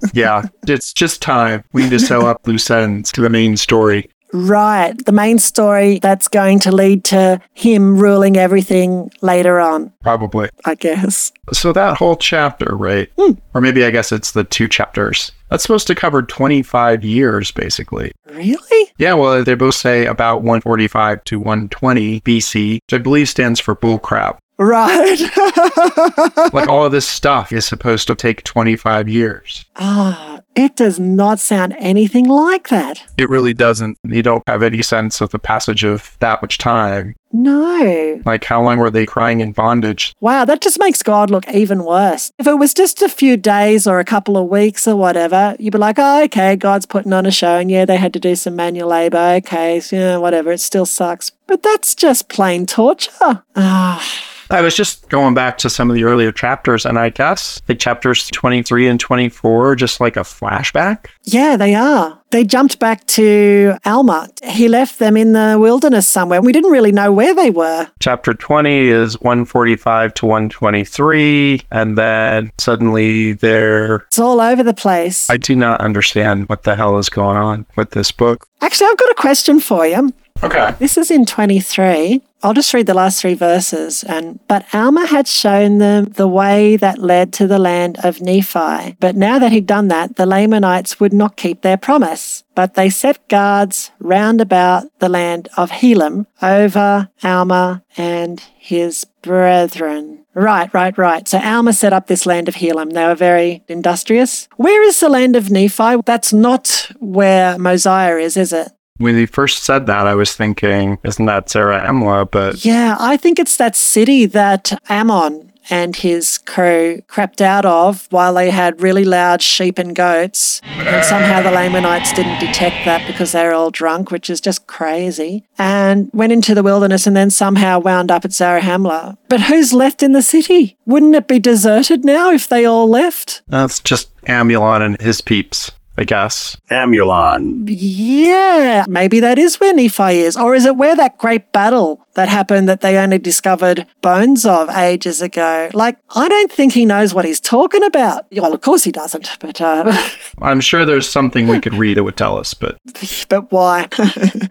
yeah, 0.14 0.46
it's 0.66 0.92
just 0.92 1.22
time. 1.22 1.64
We 1.72 1.84
need 1.84 1.90
to 1.90 2.00
sew 2.00 2.26
up 2.26 2.46
loose 2.46 2.70
ends 2.70 3.12
to 3.12 3.20
the 3.20 3.30
main 3.30 3.56
story. 3.56 4.10
Right. 4.32 4.94
The 5.04 5.12
main 5.12 5.38
story 5.38 5.98
that's 5.98 6.28
going 6.28 6.60
to 6.60 6.72
lead 6.72 7.04
to 7.04 7.40
him 7.54 7.98
ruling 7.98 8.36
everything 8.36 9.10
later 9.20 9.60
on. 9.60 9.92
Probably. 10.02 10.48
I 10.64 10.74
guess. 10.74 11.32
So 11.52 11.72
that 11.72 11.96
whole 11.96 12.16
chapter, 12.16 12.76
right? 12.76 13.10
Hmm. 13.18 13.32
Or 13.54 13.60
maybe 13.60 13.84
I 13.84 13.90
guess 13.90 14.12
it's 14.12 14.32
the 14.32 14.44
two 14.44 14.68
chapters. 14.68 15.32
That's 15.50 15.62
supposed 15.64 15.88
to 15.88 15.94
cover 15.94 16.22
25 16.22 17.04
years, 17.04 17.50
basically. 17.50 18.12
Really? 18.30 18.92
Yeah, 18.98 19.14
well, 19.14 19.42
they 19.42 19.54
both 19.54 19.74
say 19.74 20.06
about 20.06 20.42
145 20.42 21.24
to 21.24 21.38
120 21.38 22.20
BC, 22.20 22.74
which 22.74 22.94
I 22.94 22.98
believe 22.98 23.28
stands 23.28 23.58
for 23.58 23.74
bullcrap. 23.74 24.38
Right. 24.58 25.18
like 26.52 26.68
all 26.68 26.84
of 26.84 26.92
this 26.92 27.08
stuff 27.08 27.50
is 27.50 27.64
supposed 27.64 28.06
to 28.08 28.14
take 28.14 28.44
25 28.44 29.08
years. 29.08 29.64
Ah, 29.76 30.40
it 30.54 30.76
does 30.76 30.98
not 30.98 31.38
sound 31.38 31.74
anything 31.78 32.28
like 32.28 32.68
that. 32.68 33.02
It 33.16 33.30
really 33.30 33.54
doesn't. 33.54 33.98
You 34.04 34.22
don't 34.22 34.42
have 34.46 34.62
any 34.62 34.82
sense 34.82 35.20
of 35.20 35.30
the 35.30 35.38
passage 35.38 35.84
of 35.84 36.16
that 36.20 36.42
much 36.42 36.58
time. 36.58 37.14
No. 37.32 38.20
Like, 38.24 38.44
how 38.44 38.62
long 38.62 38.78
were 38.78 38.90
they 38.90 39.06
crying 39.06 39.40
in 39.40 39.52
bondage? 39.52 40.14
Wow, 40.20 40.44
that 40.44 40.60
just 40.60 40.80
makes 40.80 41.02
God 41.02 41.30
look 41.30 41.48
even 41.48 41.84
worse. 41.84 42.32
If 42.38 42.48
it 42.48 42.58
was 42.58 42.74
just 42.74 43.02
a 43.02 43.08
few 43.08 43.36
days 43.36 43.86
or 43.86 44.00
a 44.00 44.04
couple 44.04 44.36
of 44.36 44.48
weeks 44.48 44.88
or 44.88 44.96
whatever, 44.96 45.54
you'd 45.60 45.72
be 45.72 45.78
like, 45.78 45.98
oh, 45.98 46.24
okay, 46.24 46.56
God's 46.56 46.86
putting 46.86 47.12
on 47.12 47.26
a 47.26 47.30
show, 47.30 47.56
and 47.58 47.70
yeah, 47.70 47.84
they 47.84 47.96
had 47.96 48.12
to 48.14 48.20
do 48.20 48.34
some 48.34 48.56
manual 48.56 48.88
labor. 48.88 49.34
Okay, 49.36 49.78
so, 49.78 49.96
yeah, 49.96 50.16
whatever, 50.16 50.50
it 50.50 50.58
still 50.58 50.86
sucks. 50.86 51.30
But 51.46 51.62
that's 51.62 51.94
just 51.94 52.28
plain 52.28 52.66
torture. 52.66 53.44
Ah. 53.54 54.26
I 54.52 54.62
was 54.62 54.74
just 54.74 55.08
going 55.08 55.34
back 55.34 55.58
to 55.58 55.70
some 55.70 55.90
of 55.90 55.94
the 55.94 56.02
earlier 56.02 56.32
chapters, 56.32 56.84
and 56.84 56.98
I 56.98 57.10
guess 57.10 57.62
the 57.66 57.74
chapters 57.76 58.28
23 58.30 58.88
and 58.88 58.98
24 58.98 59.70
are 59.70 59.76
just 59.76 60.00
like 60.00 60.16
a 60.16 60.24
flashback. 60.40 61.06
Yeah, 61.24 61.56
they 61.56 61.74
are. 61.74 62.20
They 62.30 62.44
jumped 62.44 62.78
back 62.78 63.06
to 63.08 63.76
Alma. 63.84 64.28
He 64.44 64.68
left 64.68 64.98
them 64.98 65.16
in 65.16 65.32
the 65.32 65.58
wilderness 65.60 66.06
somewhere. 66.06 66.38
And 66.38 66.46
we 66.46 66.52
didn't 66.52 66.70
really 66.70 66.92
know 66.92 67.12
where 67.12 67.34
they 67.34 67.50
were. 67.50 67.88
Chapter 67.98 68.34
20 68.34 68.88
is 68.88 69.20
145 69.20 70.14
to 70.14 70.26
123, 70.26 71.62
and 71.70 71.98
then 71.98 72.52
suddenly 72.58 73.32
they're. 73.32 73.96
It's 74.06 74.18
all 74.18 74.40
over 74.40 74.62
the 74.62 74.74
place. 74.74 75.28
I 75.28 75.36
do 75.36 75.56
not 75.56 75.80
understand 75.80 76.48
what 76.48 76.62
the 76.62 76.76
hell 76.76 76.98
is 76.98 77.08
going 77.08 77.36
on 77.36 77.66
with 77.76 77.90
this 77.90 78.12
book. 78.12 78.46
Actually, 78.60 78.90
I've 78.90 78.96
got 78.98 79.10
a 79.10 79.14
question 79.14 79.58
for 79.58 79.86
you. 79.86 80.12
Okay. 80.42 80.74
This 80.78 80.96
is 80.96 81.10
in 81.10 81.26
23. 81.26 82.22
I'll 82.42 82.54
just 82.54 82.72
read 82.72 82.86
the 82.86 82.94
last 82.94 83.20
three 83.20 83.34
verses. 83.34 84.02
And 84.04 84.40
but 84.48 84.64
Alma 84.74 85.06
had 85.06 85.28
shown 85.28 85.78
them 85.78 86.06
the 86.06 86.28
way 86.28 86.76
that 86.76 86.98
led 86.98 87.32
to 87.34 87.46
the 87.46 87.58
land 87.58 87.98
of 88.02 88.22
Nephi. 88.22 88.96
But 88.98 89.16
now 89.16 89.38
that 89.38 89.52
he'd 89.52 89.66
done 89.66 89.88
that, 89.88 90.16
the 90.16 90.24
Lamanites 90.24 90.98
would 90.98 91.12
not 91.12 91.36
keep 91.36 91.60
their 91.60 91.76
promise. 91.76 92.42
But 92.54 92.74
they 92.74 92.88
set 92.88 93.28
guards 93.28 93.90
round 93.98 94.40
about 94.40 94.84
the 94.98 95.10
land 95.10 95.48
of 95.58 95.70
Helam 95.70 96.26
over 96.40 97.10
Alma 97.22 97.82
and 97.98 98.40
his 98.58 99.04
brethren. 99.20 100.24
Right, 100.32 100.72
right, 100.72 100.96
right. 100.96 101.28
So 101.28 101.38
Alma 101.38 101.74
set 101.74 101.92
up 101.92 102.06
this 102.06 102.24
land 102.24 102.48
of 102.48 102.54
Helam. 102.54 102.92
They 102.92 103.04
were 103.04 103.14
very 103.14 103.62
industrious. 103.68 104.48
Where 104.56 104.82
is 104.84 105.00
the 105.00 105.08
land 105.10 105.36
of 105.36 105.50
Nephi? 105.50 105.96
That's 106.06 106.32
not 106.32 106.90
where 106.98 107.58
Mosiah 107.58 108.16
is, 108.16 108.38
is 108.38 108.52
it? 108.52 108.70
When 109.00 109.16
he 109.16 109.24
first 109.24 109.62
said 109.62 109.86
that, 109.86 110.06
I 110.06 110.14
was 110.14 110.34
thinking, 110.36 110.98
isn't 111.04 111.24
that 111.24 111.46
Zarahemla? 111.46 112.30
But 112.30 112.66
yeah, 112.66 112.96
I 113.00 113.16
think 113.16 113.38
it's 113.38 113.56
that 113.56 113.74
city 113.74 114.26
that 114.26 114.78
Ammon 114.90 115.50
and 115.70 115.96
his 115.96 116.36
crew 116.36 117.00
crept 117.06 117.40
out 117.40 117.64
of 117.64 118.08
while 118.10 118.34
they 118.34 118.50
had 118.50 118.82
really 118.82 119.04
loud 119.04 119.40
sheep 119.40 119.78
and 119.78 119.96
goats. 119.96 120.60
And 120.64 121.02
somehow 121.02 121.40
the 121.40 121.50
Lamanites 121.50 122.12
didn't 122.12 122.40
detect 122.40 122.84
that 122.84 123.06
because 123.06 123.32
they 123.32 123.42
were 123.42 123.54
all 123.54 123.70
drunk, 123.70 124.10
which 124.10 124.28
is 124.28 124.38
just 124.38 124.66
crazy. 124.66 125.46
And 125.56 126.10
went 126.12 126.32
into 126.32 126.54
the 126.54 126.62
wilderness 126.62 127.06
and 127.06 127.16
then 127.16 127.30
somehow 127.30 127.78
wound 127.78 128.10
up 128.10 128.26
at 128.26 128.32
Zarahemla. 128.32 129.16
But 129.30 129.42
who's 129.42 129.72
left 129.72 130.02
in 130.02 130.12
the 130.12 130.22
city? 130.22 130.76
Wouldn't 130.84 131.14
it 131.14 131.26
be 131.26 131.38
deserted 131.38 132.04
now 132.04 132.30
if 132.30 132.48
they 132.48 132.66
all 132.66 132.86
left? 132.86 133.40
That's 133.48 133.80
just 133.80 134.10
Amulon 134.26 134.82
and 134.82 135.00
his 135.00 135.22
peeps. 135.22 135.70
I 136.00 136.04
guess. 136.04 136.56
Amulon. 136.70 137.66
Yeah, 137.68 138.86
maybe 138.88 139.20
that 139.20 139.38
is 139.38 139.60
where 139.60 139.74
Nephi 139.74 140.20
is. 140.20 140.34
Or 140.34 140.54
is 140.54 140.64
it 140.64 140.76
where 140.76 140.96
that 140.96 141.18
great 141.18 141.52
battle 141.52 142.06
that 142.14 142.26
happened 142.26 142.70
that 142.70 142.80
they 142.80 142.96
only 142.96 143.18
discovered 143.18 143.86
bones 144.00 144.46
of 144.46 144.70
ages 144.70 145.20
ago? 145.20 145.68
Like, 145.74 145.98
I 146.16 146.26
don't 146.26 146.50
think 146.50 146.72
he 146.72 146.86
knows 146.86 147.12
what 147.12 147.26
he's 147.26 147.38
talking 147.38 147.84
about. 147.84 148.24
Well, 148.32 148.54
of 148.54 148.62
course 148.62 148.82
he 148.82 148.90
doesn't, 148.90 149.28
but. 149.40 149.60
Uh, 149.60 149.92
I'm 150.40 150.62
sure 150.62 150.86
there's 150.86 151.06
something 151.06 151.48
we 151.48 151.60
could 151.60 151.74
read 151.74 151.98
that 151.98 152.04
would 152.04 152.16
tell 152.16 152.38
us, 152.38 152.54
but. 152.54 152.78
but 153.28 153.52
why? 153.52 153.86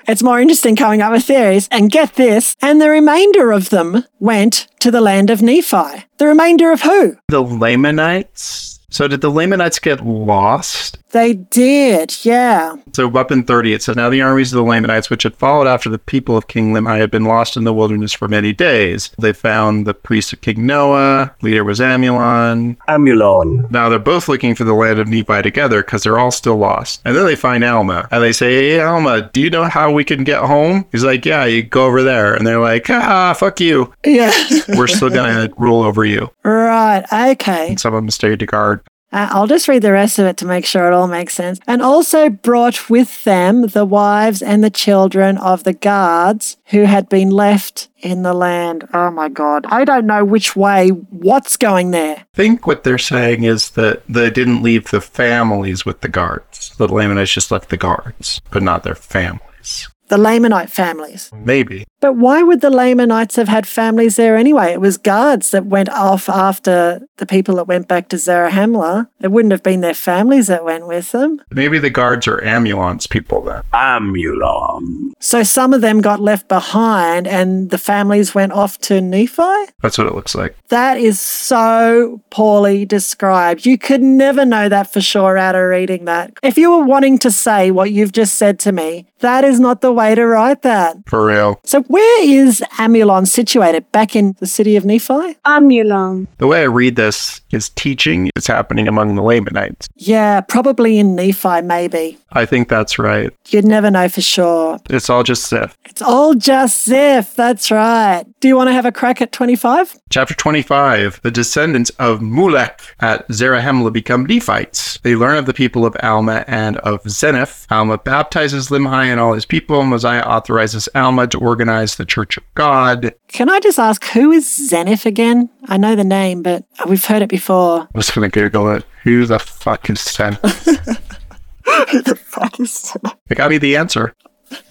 it's 0.07 0.21
more 0.21 0.39
interesting 0.39 0.75
coming 0.75 1.01
up 1.01 1.11
with 1.11 1.25
theories. 1.25 1.67
And 1.71 1.89
get 1.89 2.13
this, 2.13 2.55
and 2.61 2.79
the 2.79 2.91
remainder 2.91 3.51
of 3.51 3.71
them 3.71 4.03
went 4.19 4.67
to 4.81 4.91
the 4.91 5.01
land 5.01 5.31
of 5.31 5.41
Nephi. 5.41 6.05
The 6.17 6.27
remainder 6.27 6.71
of 6.71 6.83
who? 6.83 7.17
The 7.27 7.41
Lamanites? 7.41 8.79
So 8.91 9.07
did 9.07 9.21
the 9.21 9.29
Lamanites 9.29 9.79
get 9.79 10.05
lost? 10.05 10.97
They 11.11 11.33
did, 11.33 12.23
yeah. 12.23 12.75
So 12.93 13.09
up 13.17 13.31
in 13.31 13.43
30, 13.43 13.73
it 13.73 13.81
says, 13.81 13.95
Now 13.95 14.09
the 14.09 14.21
armies 14.21 14.53
of 14.53 14.57
the 14.57 14.63
Lamanites, 14.63 15.09
which 15.09 15.23
had 15.23 15.35
followed 15.35 15.67
after 15.67 15.89
the 15.89 15.97
people 15.97 16.37
of 16.37 16.47
King 16.47 16.73
Limhi, 16.73 16.99
had 16.99 17.09
been 17.09 17.25
lost 17.25 17.57
in 17.57 17.63
the 17.63 17.73
wilderness 17.73 18.13
for 18.13 18.27
many 18.27 18.53
days. 18.53 19.09
They 19.19 19.33
found 19.33 19.87
the 19.87 19.93
priest 19.93 20.33
of 20.33 20.41
King 20.41 20.65
Noah. 20.65 21.33
Leader 21.41 21.63
was 21.63 21.81
Amulon. 21.81 22.77
Amulon. 22.87 23.67
Now 23.71 23.89
they're 23.89 23.97
both 23.99 24.27
looking 24.27 24.53
for 24.53 24.63
the 24.65 24.73
land 24.73 24.99
of 24.99 25.07
Nephi 25.07 25.41
together 25.41 25.81
because 25.81 26.03
they're 26.03 26.19
all 26.19 26.31
still 26.31 26.57
lost. 26.57 27.01
And 27.05 27.15
then 27.15 27.25
they 27.25 27.35
find 27.35 27.63
Alma. 27.63 28.07
And 28.11 28.21
they 28.21 28.31
say, 28.31 28.53
Hey, 28.69 28.79
Alma, 28.79 29.29
do 29.33 29.41
you 29.41 29.49
know 29.49 29.63
how 29.65 29.91
we 29.91 30.03
can 30.03 30.23
get 30.23 30.43
home? 30.43 30.85
He's 30.91 31.03
like, 31.03 31.25
Yeah, 31.25 31.45
you 31.45 31.63
go 31.63 31.85
over 31.85 32.03
there. 32.03 32.35
And 32.35 32.45
they're 32.45 32.59
like, 32.61 32.89
Ah, 32.89 33.33
fuck 33.33 33.59
you. 33.59 33.91
Yeah. 34.05 34.31
We're 34.69 34.87
still 34.87 35.09
going 35.09 35.33
to 35.49 35.53
rule 35.57 35.81
over 35.81 36.05
you. 36.05 36.29
Right, 36.43 37.03
okay. 37.31 37.69
And 37.69 37.79
some 37.79 37.93
of 37.93 38.03
them 38.03 38.11
stayed 38.11 38.39
to 38.39 38.45
guard. 38.45 38.81
Uh, 39.11 39.27
I'll 39.31 39.47
just 39.47 39.67
read 39.67 39.81
the 39.81 39.91
rest 39.91 40.19
of 40.19 40.25
it 40.25 40.37
to 40.37 40.45
make 40.45 40.65
sure 40.65 40.87
it 40.87 40.93
all 40.93 41.07
makes 41.07 41.33
sense. 41.33 41.59
And 41.67 41.81
also 41.81 42.29
brought 42.29 42.89
with 42.89 43.23
them 43.23 43.63
the 43.63 43.85
wives 43.85 44.41
and 44.41 44.63
the 44.63 44.69
children 44.69 45.37
of 45.37 45.63
the 45.63 45.73
guards 45.73 46.57
who 46.65 46.83
had 46.83 47.09
been 47.09 47.31
left 47.31 47.89
in 47.97 48.21
the 48.21 48.33
land. 48.33 48.87
Oh 48.93 49.11
my 49.11 49.29
God. 49.29 49.65
I 49.67 49.83
don't 49.83 50.05
know 50.05 50.23
which 50.23 50.55
way, 50.55 50.89
what's 50.89 51.57
going 51.57 51.91
there. 51.91 52.17
I 52.17 52.25
think 52.33 52.67
what 52.67 52.83
they're 52.83 52.97
saying 52.97 53.43
is 53.43 53.71
that 53.71 54.03
they 54.07 54.29
didn't 54.29 54.61
leave 54.61 54.91
the 54.91 55.01
families 55.01 55.85
with 55.85 56.01
the 56.01 56.09
guards. 56.09 56.75
The 56.77 56.87
Lamanites 56.87 57.33
just 57.33 57.51
left 57.51 57.69
the 57.69 57.77
guards, 57.77 58.41
but 58.51 58.63
not 58.63 58.83
their 58.83 58.95
families. 58.95 59.89
The 60.09 60.17
Lamanite 60.17 60.69
families. 60.69 61.31
Maybe. 61.33 61.85
But 62.01 62.15
why 62.15 62.41
would 62.43 62.61
the 62.61 62.69
Lamanites 62.69 63.35
have 63.35 63.47
had 63.47 63.67
families 63.67 64.15
there 64.15 64.37
anyway? 64.37 64.71
It 64.71 64.81
was 64.81 64.97
guards 64.97 65.51
that 65.51 65.65
went 65.65 65.89
off 65.89 66.29
after 66.29 67.01
the 67.17 67.25
people 67.25 67.55
that 67.55 67.67
went 67.67 67.87
back 67.87 68.07
to 68.09 68.15
Zarahemla. 68.15 69.07
It 69.21 69.31
wouldn't 69.31 69.51
have 69.51 69.63
been 69.63 69.81
their 69.81 69.93
families 69.93 70.47
that 70.47 70.63
went 70.63 70.87
with 70.87 71.11
them. 71.11 71.41
Maybe 71.51 71.77
the 71.77 71.89
guards 71.89 72.27
are 72.27 72.41
Amulon's 72.41 73.05
people 73.05 73.41
then. 73.41 73.63
Amulon. 73.73 75.13
So 75.19 75.43
some 75.43 75.73
of 75.73 75.81
them 75.81 75.99
got 75.99 76.21
left 76.21 76.47
behind 76.47 77.27
and 77.27 77.69
the 77.69 77.77
families 77.77 78.33
went 78.33 78.53
off 78.53 78.77
to 78.79 79.01
Nephi? 79.01 79.71
That's 79.81 79.97
what 79.97 80.07
it 80.07 80.15
looks 80.15 80.35
like. 80.35 80.55
That 80.69 80.97
is 80.97 81.19
so 81.19 82.21
poorly 82.29 82.85
described. 82.85 83.65
You 83.65 83.77
could 83.77 84.01
never 84.01 84.45
know 84.45 84.69
that 84.69 84.91
for 84.91 85.01
sure 85.01 85.37
out 85.37 85.55
of 85.55 85.63
reading 85.63 86.05
that. 86.05 86.33
If 86.41 86.57
you 86.57 86.71
were 86.71 86.85
wanting 86.85 87.19
to 87.19 87.31
say 87.31 87.71
what 87.71 87.91
you've 87.91 88.13
just 88.13 88.35
said 88.35 88.57
to 88.59 88.71
me, 88.71 89.07
that 89.19 89.43
is 89.43 89.59
not 89.59 89.81
the 89.81 89.91
way 89.99 90.15
to 90.15 90.25
write 90.25 90.61
that. 90.61 90.97
For 91.05 91.25
real. 91.25 91.59
So 91.65 91.81
where 91.83 92.23
is 92.23 92.63
Amulon 92.77 93.25
situated? 93.25 93.91
Back 93.91 94.15
in 94.15 94.35
the 94.39 94.47
city 94.47 94.77
of 94.77 94.85
Nephi? 94.85 95.35
Amulon. 95.45 96.27
The 96.37 96.47
way 96.47 96.61
I 96.61 96.65
read 96.65 96.95
this 96.95 97.41
is 97.51 97.69
teaching 97.69 98.31
is 98.35 98.47
happening 98.47 98.87
among 98.87 99.15
the 99.15 99.21
Lamanites. 99.21 99.89
Yeah, 99.95 100.41
probably 100.41 100.99
in 100.99 101.15
Nephi, 101.15 101.61
maybe. 101.61 102.17
I 102.31 102.45
think 102.45 102.69
that's 102.69 102.97
right. 102.99 103.31
You'd 103.49 103.65
never 103.65 103.91
know 103.91 104.07
for 104.07 104.21
sure. 104.21 104.77
It's 104.89 105.09
all 105.09 105.23
just 105.23 105.51
Ziff. 105.51 105.73
It's 105.85 106.01
all 106.01 106.33
just 106.35 106.87
Ziff. 106.87 107.35
That's 107.35 107.71
right. 107.71 108.23
Do 108.39 108.47
you 108.47 108.55
want 108.55 108.69
to 108.69 108.73
have 108.73 108.85
a 108.85 108.91
crack 108.91 109.21
at 109.21 109.31
25? 109.31 109.99
Chapter 110.09 110.33
25 110.33 111.21
The 111.23 111.31
descendants 111.31 111.89
of 111.99 112.19
Mulek 112.19 112.79
at 112.99 113.27
Zarahemla 113.29 113.91
become 113.91 114.25
Nephites. 114.25 114.99
They 114.99 115.15
learn 115.15 115.37
of 115.37 115.45
the 115.45 115.53
people 115.53 115.85
of 115.85 115.97
Alma 116.01 116.45
and 116.47 116.77
of 116.77 117.03
Zeniff. 117.03 117.65
Alma 117.69 117.97
baptizes 117.97 118.69
Limhi 118.69 119.05
and 119.05 119.19
all 119.19 119.33
his 119.33 119.45
people. 119.45 119.83
Mosiah 119.89 120.21
authorizes 120.21 120.87
Alma 120.95 121.27
to 121.27 121.37
organize 121.39 121.95
the 121.95 122.05
Church 122.05 122.37
of 122.37 122.43
God. 122.55 123.13
Can 123.27 123.49
I 123.49 123.59
just 123.59 123.79
ask, 123.79 124.03
who 124.05 124.31
is 124.31 124.45
Zeniff 124.45 125.05
again? 125.05 125.49
I 125.67 125.77
know 125.77 125.95
the 125.95 126.03
name, 126.03 126.41
but 126.43 126.63
we've 126.87 127.03
heard 127.05 127.21
it 127.21 127.29
before. 127.29 127.81
I 127.81 127.87
was 127.93 128.09
going 128.11 128.29
to 128.29 128.39
Google 128.39 128.71
it. 128.75 128.85
Who 129.03 129.25
the 129.25 129.39
fuck 129.39 129.89
is 129.89 129.97
Zeniff? 129.99 130.63
the 132.03 132.15
fuck 132.21 132.59
is 132.59 132.95
I 133.29 133.35
got 133.35 133.49
me 133.49 133.57
the 133.57 133.75
answer. 133.75 134.13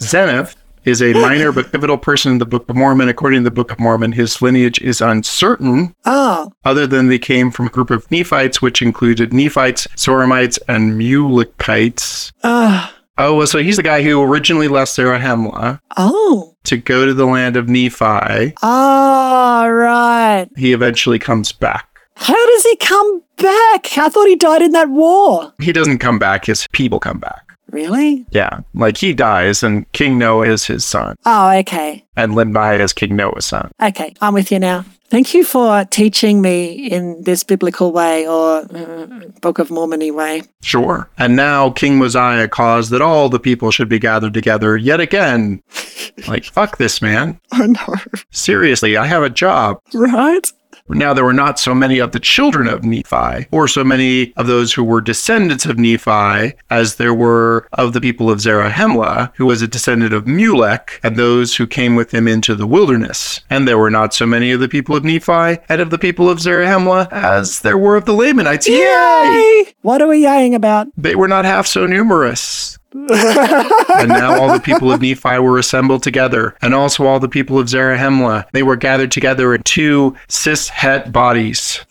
Zeniff 0.01 0.55
is 0.85 1.03
a 1.03 1.13
minor 1.13 1.53
but 1.53 1.71
pivotal 1.71 1.99
person 1.99 2.33
in 2.33 2.39
the 2.39 2.47
Book 2.47 2.69
of 2.69 2.75
Mormon. 2.77 3.09
According 3.09 3.41
to 3.41 3.45
the 3.45 3.51
Book 3.55 3.71
of 3.71 3.79
Mormon, 3.79 4.13
his 4.13 4.41
lineage 4.41 4.81
is 4.81 5.01
uncertain, 5.01 5.95
Oh, 6.07 6.51
other 6.65 6.87
than 6.87 7.09
they 7.09 7.19
came 7.19 7.51
from 7.51 7.67
a 7.67 7.71
group 7.71 7.91
of 7.91 8.11
Nephites, 8.11 8.63
which 8.63 8.81
included 8.81 9.33
Nephites, 9.33 9.87
Zoramites, 9.97 10.59
and 10.67 10.99
Mulekites. 10.99 12.33
uh, 12.43 12.91
Oh, 13.21 13.35
well, 13.35 13.47
so 13.49 13.59
he's 13.59 13.77
the 13.77 13.83
guy 13.83 14.03
who 14.03 14.23
originally 14.23 14.69
left 14.69 14.93
Zarahemla 14.93 15.81
oh, 15.97 16.55
to 16.63 16.77
go 16.77 17.05
to 17.05 17.13
the 17.13 17.27
land 17.27 17.57
of 17.57 17.69
Nephi. 17.69 18.55
oh, 18.63 19.69
right. 19.69 20.47
He 20.57 20.73
eventually 20.73 21.19
comes 21.19 21.51
back. 21.51 21.89
How 22.15 22.47
does 22.47 22.63
he 22.63 22.77
come 22.77 23.23
back? 23.37 23.99
I 23.99 24.09
thought 24.09 24.29
he 24.29 24.37
died 24.37 24.63
in 24.63 24.71
that 24.73 24.89
war. 24.91 25.53
He 25.61 25.73
doesn't 25.73 25.99
come 25.99 26.21
back, 26.21 26.47
his 26.47 26.69
people 26.73 27.01
come 27.01 27.19
back. 27.19 27.48
Really? 27.71 28.25
Yeah, 28.31 28.61
like 28.75 28.97
he 28.97 29.13
dies, 29.15 29.63
and 29.63 29.91
King 29.93 30.19
Noah 30.19 30.47
is 30.49 30.65
his 30.67 30.85
son, 30.85 31.17
Oh, 31.27 31.51
okay. 31.59 32.05
and 32.17 32.33
Limhi 32.33 32.81
is 32.81 32.93
King 32.93 33.17
Noah's 33.17 33.47
son. 33.47 33.71
Okay, 33.83 34.15
I'm 34.21 34.35
with 34.35 34.51
you 34.51 34.59
now. 34.59 34.85
Thank 35.11 35.33
you 35.33 35.43
for 35.43 35.87
teaching 35.87 36.43
me 36.43 36.75
in 36.75 37.23
this 37.23 37.43
biblical 37.43 37.93
way 37.93 38.29
or 38.29 38.59
uh, 38.59 39.07
Book 39.41 39.59
of 39.59 39.71
Mormony 39.71 40.11
way. 40.13 40.43
Sure. 40.61 41.09
And 41.17 41.35
now 41.35 41.71
King 41.71 41.97
Mosiah 41.97 42.47
caused 42.47 42.91
that 42.91 43.01
all 43.01 43.31
the 43.31 43.41
people 43.41 43.71
should 43.71 43.89
be 43.89 43.99
gathered 43.99 44.35
together 44.35 44.77
yet 44.77 45.01
again. 45.01 45.63
like, 46.29 46.45
fuck 46.45 46.77
this, 46.77 47.01
man. 47.01 47.41
Oh, 47.55 47.65
no. 47.65 47.95
Seriously, 48.33 48.99
I 48.99 49.07
have 49.07 49.23
a 49.23 49.31
job. 49.31 49.81
Right? 49.95 50.53
Now, 50.89 51.13
there 51.15 51.25
were 51.25 51.33
not 51.33 51.59
so 51.59 51.75
many 51.75 51.99
of 51.99 52.13
the 52.13 52.21
children 52.21 52.69
of 52.69 52.85
Nephi, 52.85 53.47
or 53.51 53.69
so 53.69 53.85
many 53.85 54.33
of 54.37 54.47
those 54.47 54.73
who 54.73 54.85
were 54.85 55.01
descendants 55.01 55.67
of 55.67 55.79
Nephi, 55.79 56.55
as 56.71 56.97
there 56.97 57.15
were 57.15 57.69
of 57.73 57.93
the 57.93 58.01
people 58.01 58.31
of 58.31 58.41
Zarahemla, 58.41 59.33
who 59.37 59.47
was 59.47 59.63
a 59.63 59.69
descendant 59.69 60.13
of 60.13 60.25
Mulek, 60.25 60.99
and 61.03 61.17
those 61.17 61.57
who 61.57 61.67
came 61.67 61.95
with 61.95 62.13
him 62.13 62.27
into 62.27 62.55
the 62.55 62.67
wilderness. 62.67 63.41
And 63.51 63.67
there 63.67 63.79
were 63.79 63.91
not 63.91 64.15
so 64.15 64.27
many 64.27 64.51
of 64.51 64.61
the 64.61 64.69
people 64.69 64.97
of 64.97 65.05
Nephi 65.05 65.61
and 65.69 65.81
of 65.81 65.91
the 65.91 65.99
people 65.99 66.29
of 66.31 66.39
Zarahemla 66.39 67.09
as 67.13 67.61
there 67.61 67.79
were 67.79 67.97
of 67.97 68.05
the 68.05 68.13
Lamanites. 68.13 68.69
Yay! 68.69 68.75
Yay! 68.79 69.75
What 69.83 70.03
are 70.03 70.09
we 70.09 70.25
yaying 70.25 70.55
about? 70.55 70.89
They 70.97 71.15
were 71.15 71.29
not 71.29 71.45
half 71.45 71.67
so 71.67 71.87
numerous. 71.87 72.78
and 72.93 74.09
now 74.09 74.41
all 74.41 74.53
the 74.53 74.61
people 74.63 74.91
of 74.91 75.03
Nephi 75.03 75.39
were 75.39 75.59
assembled 75.59 76.03
together, 76.03 76.57
and 76.63 76.75
also 76.75 77.07
all 77.07 77.21
the 77.21 77.29
people 77.29 77.59
of 77.59 77.67
Zarahemla. 77.67 78.47
They 78.53 78.63
were 78.63 78.77
gathered 78.77 79.13
together 79.13 79.55
in 79.55 79.63
two 79.63 80.17
cis 80.29 80.69
het 80.69 81.13
bodies. 81.13 81.85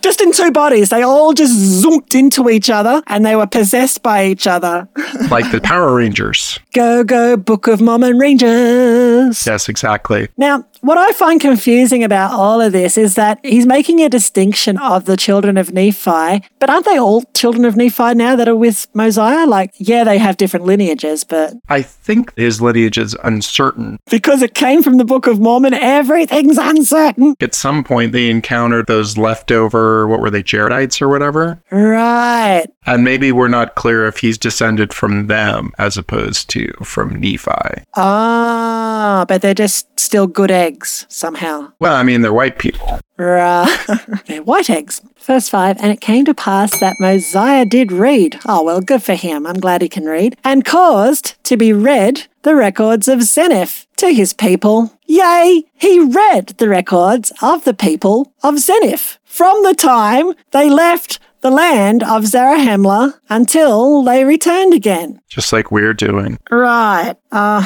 Just 0.00 0.20
in 0.20 0.32
two 0.32 0.50
bodies. 0.52 0.90
They 0.90 1.02
all 1.02 1.32
just 1.32 1.84
zonked 1.84 2.14
into 2.14 2.48
each 2.50 2.70
other 2.70 3.02
and 3.06 3.24
they 3.24 3.36
were 3.36 3.46
possessed 3.46 4.02
by 4.02 4.26
each 4.26 4.46
other. 4.46 4.88
like 5.30 5.50
the 5.50 5.60
Power 5.60 5.94
Rangers. 5.94 6.58
Go, 6.72 7.04
go, 7.04 7.36
Book 7.36 7.66
of 7.66 7.80
Mormon 7.80 8.18
Rangers. 8.18 9.46
Yes, 9.46 9.68
exactly. 9.68 10.28
Now, 10.36 10.66
what 10.84 10.98
I 10.98 11.12
find 11.12 11.40
confusing 11.40 12.04
about 12.04 12.32
all 12.32 12.60
of 12.60 12.72
this 12.72 12.98
is 12.98 13.14
that 13.14 13.40
he's 13.42 13.66
making 13.66 14.00
a 14.00 14.08
distinction 14.10 14.76
of 14.78 15.06
the 15.06 15.16
children 15.16 15.56
of 15.56 15.72
Nephi, 15.72 16.42
but 16.58 16.68
aren't 16.68 16.84
they 16.84 16.98
all 16.98 17.22
children 17.34 17.64
of 17.64 17.74
Nephi 17.76 18.14
now 18.14 18.36
that 18.36 18.48
are 18.48 18.56
with 18.56 18.86
Mosiah? 18.94 19.46
Like, 19.46 19.72
yeah, 19.78 20.04
they 20.04 20.18
have 20.18 20.36
different 20.36 20.66
lineages, 20.66 21.24
but 21.24 21.54
I 21.68 21.80
think 21.80 22.36
his 22.36 22.60
lineage 22.60 22.98
is 22.98 23.16
uncertain. 23.24 23.98
because 24.10 24.42
it 24.42 24.54
came 24.54 24.82
from 24.82 24.98
the 24.98 25.04
Book 25.06 25.26
of 25.26 25.40
Mormon, 25.40 25.72
everything's 25.72 26.58
uncertain. 26.58 27.34
At 27.40 27.54
some 27.54 27.82
point, 27.82 28.12
they 28.12 28.28
encountered 28.28 28.86
those 28.86 29.16
leftover, 29.16 30.06
what 30.06 30.20
were 30.20 30.30
they, 30.30 30.42
Jaredites 30.42 31.00
or 31.00 31.08
whatever? 31.08 31.62
Right. 31.70 32.66
And 32.86 33.04
maybe 33.04 33.32
we're 33.32 33.48
not 33.48 33.74
clear 33.74 34.06
if 34.06 34.18
he's 34.18 34.36
descended 34.36 34.92
from 34.92 35.28
them 35.28 35.72
as 35.78 35.96
opposed 35.96 36.50
to 36.50 36.70
from 36.82 37.18
Nephi. 37.18 37.82
Ah, 37.96 39.24
but 39.26 39.40
they're 39.40 39.54
just 39.54 39.88
still 39.98 40.26
good 40.26 40.50
eggs 40.50 40.73
somehow. 40.82 41.72
Well, 41.78 41.94
I 41.94 42.02
mean, 42.02 42.22
they're 42.22 42.32
white 42.32 42.58
people. 42.58 42.98
Right. 43.16 43.86
They're 44.26 44.42
white 44.42 44.68
eggs. 44.68 45.00
First 45.14 45.50
5 45.50 45.76
And 45.80 45.92
it 45.92 46.00
came 46.00 46.24
to 46.24 46.34
pass 46.34 46.80
that 46.80 46.96
Mosiah 46.98 47.64
did 47.64 47.92
read. 47.92 48.40
Oh, 48.44 48.64
well, 48.64 48.80
good 48.80 49.04
for 49.04 49.14
him. 49.14 49.46
I'm 49.46 49.60
glad 49.60 49.82
he 49.82 49.88
can 49.88 50.04
read. 50.04 50.36
And 50.42 50.64
caused 50.64 51.36
to 51.44 51.56
be 51.56 51.72
read 51.72 52.26
the 52.42 52.56
records 52.56 53.06
of 53.06 53.20
Zeniff 53.20 53.86
to 53.98 54.12
his 54.12 54.32
people. 54.32 54.92
Yea, 55.06 55.62
he 55.74 56.00
read 56.00 56.54
the 56.58 56.68
records 56.68 57.32
of 57.40 57.64
the 57.64 57.74
people 57.74 58.32
of 58.42 58.54
Zeniff 58.54 59.18
from 59.24 59.62
the 59.62 59.74
time 59.74 60.32
they 60.50 60.68
left 60.68 61.20
the 61.44 61.50
land 61.50 62.02
of 62.02 62.24
Zarahemla 62.24 63.20
until 63.28 64.02
they 64.02 64.24
returned 64.24 64.72
again. 64.72 65.20
Just 65.28 65.52
like 65.52 65.70
we're 65.70 65.92
doing. 65.92 66.38
Right. 66.50 67.16
Uh, 67.30 67.62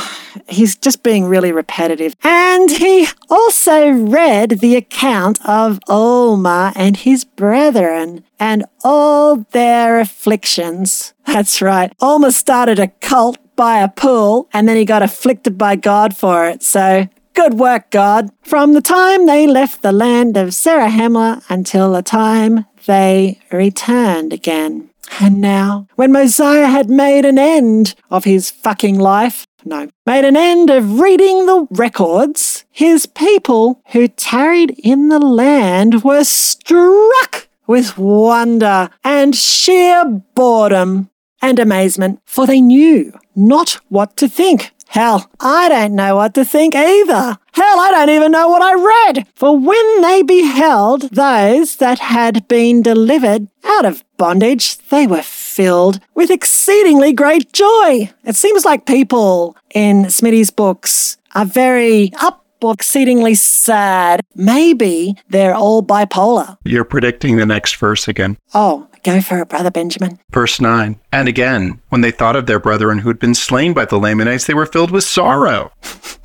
he's 0.49 0.75
just 0.75 1.05
being 1.05 1.27
really 1.27 1.53
repetitive. 1.53 2.17
And 2.25 2.73
he 2.73 3.07
also 3.31 3.91
read 3.91 4.59
the 4.59 4.75
account 4.75 5.39
of 5.49 5.79
Alma 5.89 6.73
and 6.75 6.97
his 6.97 7.25
brethren 7.25 8.25
and 8.41 8.65
all 8.83 9.47
their 9.53 10.01
afflictions. 10.01 11.15
That's 11.27 11.63
right. 11.63 11.93
Alma 12.01 12.33
started 12.33 12.81
a 12.81 12.89
cult 12.89 13.39
by 13.55 13.79
a 13.79 13.89
pool 13.89 14.49
and 14.53 14.69
then 14.69 14.77
he 14.77 14.85
got 14.85 15.03
afflicted 15.05 15.57
by 15.57 15.77
God 15.77 16.17
for 16.17 16.49
it. 16.49 16.65
So 16.65 17.07
Good 17.39 17.55
work, 17.55 17.91
God. 17.91 18.31
From 18.43 18.73
the 18.73 18.81
time 18.81 19.27
they 19.27 19.47
left 19.47 19.83
the 19.83 19.93
land 19.93 20.37
of 20.37 20.49
Zarahemla 20.49 21.45
until 21.49 21.93
the 21.93 22.03
time 22.03 22.65
they 22.87 23.41
returned 23.51 24.33
again. 24.33 24.91
And 25.21 25.41
now, 25.41 25.87
when 25.97 26.13
Mosiah 26.13 26.67
had 26.67 26.91
made 26.91 27.25
an 27.25 27.39
end 27.39 27.95
of 28.11 28.25
his 28.25 28.51
fucking 28.51 28.99
life, 28.99 29.47
no, 29.65 29.89
made 30.07 30.25
an 30.25 30.37
end 30.37 30.71
of 30.71 31.01
reading 31.01 31.47
the 31.47 31.67
records, 31.71 32.65
his 32.71 33.07
people 33.07 33.83
who 33.93 34.09
tarried 34.09 34.71
in 34.79 35.09
the 35.09 35.19
land 35.19 36.05
were 36.05 36.25
struck 36.25 37.49
with 37.67 37.99
wonder 37.99 38.91
and 39.05 39.35
sheer 39.35 40.05
boredom 40.35 41.11
and 41.43 41.59
amazement, 41.59 42.21
for 42.25 42.47
they 42.47 42.61
knew 42.61 43.13
not 43.35 43.79
what 43.89 44.17
to 44.17 44.29
think. 44.29 44.73
Hell, 44.89 45.31
I 45.39 45.69
don't 45.69 45.95
know 45.95 46.17
what 46.17 46.33
to 46.35 46.45
think 46.45 46.75
either. 46.75 47.37
Hell, 47.53 47.81
I 47.81 47.91
don't 47.93 48.11
even 48.11 48.33
know 48.33 48.49
what 48.49 48.63
I 48.63 48.73
read. 49.13 49.27
For 49.35 49.57
when 49.57 50.01
they 50.01 50.23
beheld 50.23 51.11
those 51.11 51.77
that 51.77 51.99
had 51.99 52.49
been 52.49 52.83
delivered 52.83 53.49
out 53.65 53.85
of 53.85 54.03
bondage, 54.17 54.79
they 54.89 55.07
were 55.07 55.23
filled 55.23 56.01
with 56.15 56.31
exceedingly 56.31 57.13
great 57.13 57.53
joy. 57.53 58.11
It 58.25 58.37
seems 58.37 58.65
like 58.65 58.87
people 58.87 59.57
in 59.75 60.05
Smitty's 60.05 60.51
books 60.51 61.19
are 61.35 61.45
very 61.45 62.11
up 62.23 62.45
or 62.63 62.73
exceedingly 62.73 63.35
sad. 63.35 64.21
Maybe 64.35 65.17
they're 65.29 65.55
all 65.55 65.83
bipolar. 65.83 66.57
You're 66.65 66.85
predicting 66.85 67.37
the 67.37 67.47
next 67.47 67.77
verse 67.77 68.09
again. 68.09 68.37
Oh, 68.55 68.89
go 69.05 69.21
for 69.21 69.41
it, 69.41 69.49
Brother 69.49 69.71
Benjamin. 69.71 70.19
Verse 70.31 70.61
9. 70.61 70.99
And 71.13 71.29
again, 71.29 71.81
when 71.89 72.01
they 72.01 72.11
thought 72.11 72.37
of 72.37 72.47
their 72.47 72.61
brethren 72.61 72.99
who 72.99 73.09
had 73.09 73.19
been 73.19 73.35
slain 73.35 73.73
by 73.73 73.85
the 73.85 73.99
Lamanites, 73.99 74.47
they 74.47 74.55
were 74.55 74.67
filled 74.67 74.91
with 74.91 75.05
sorrow, 75.05 75.73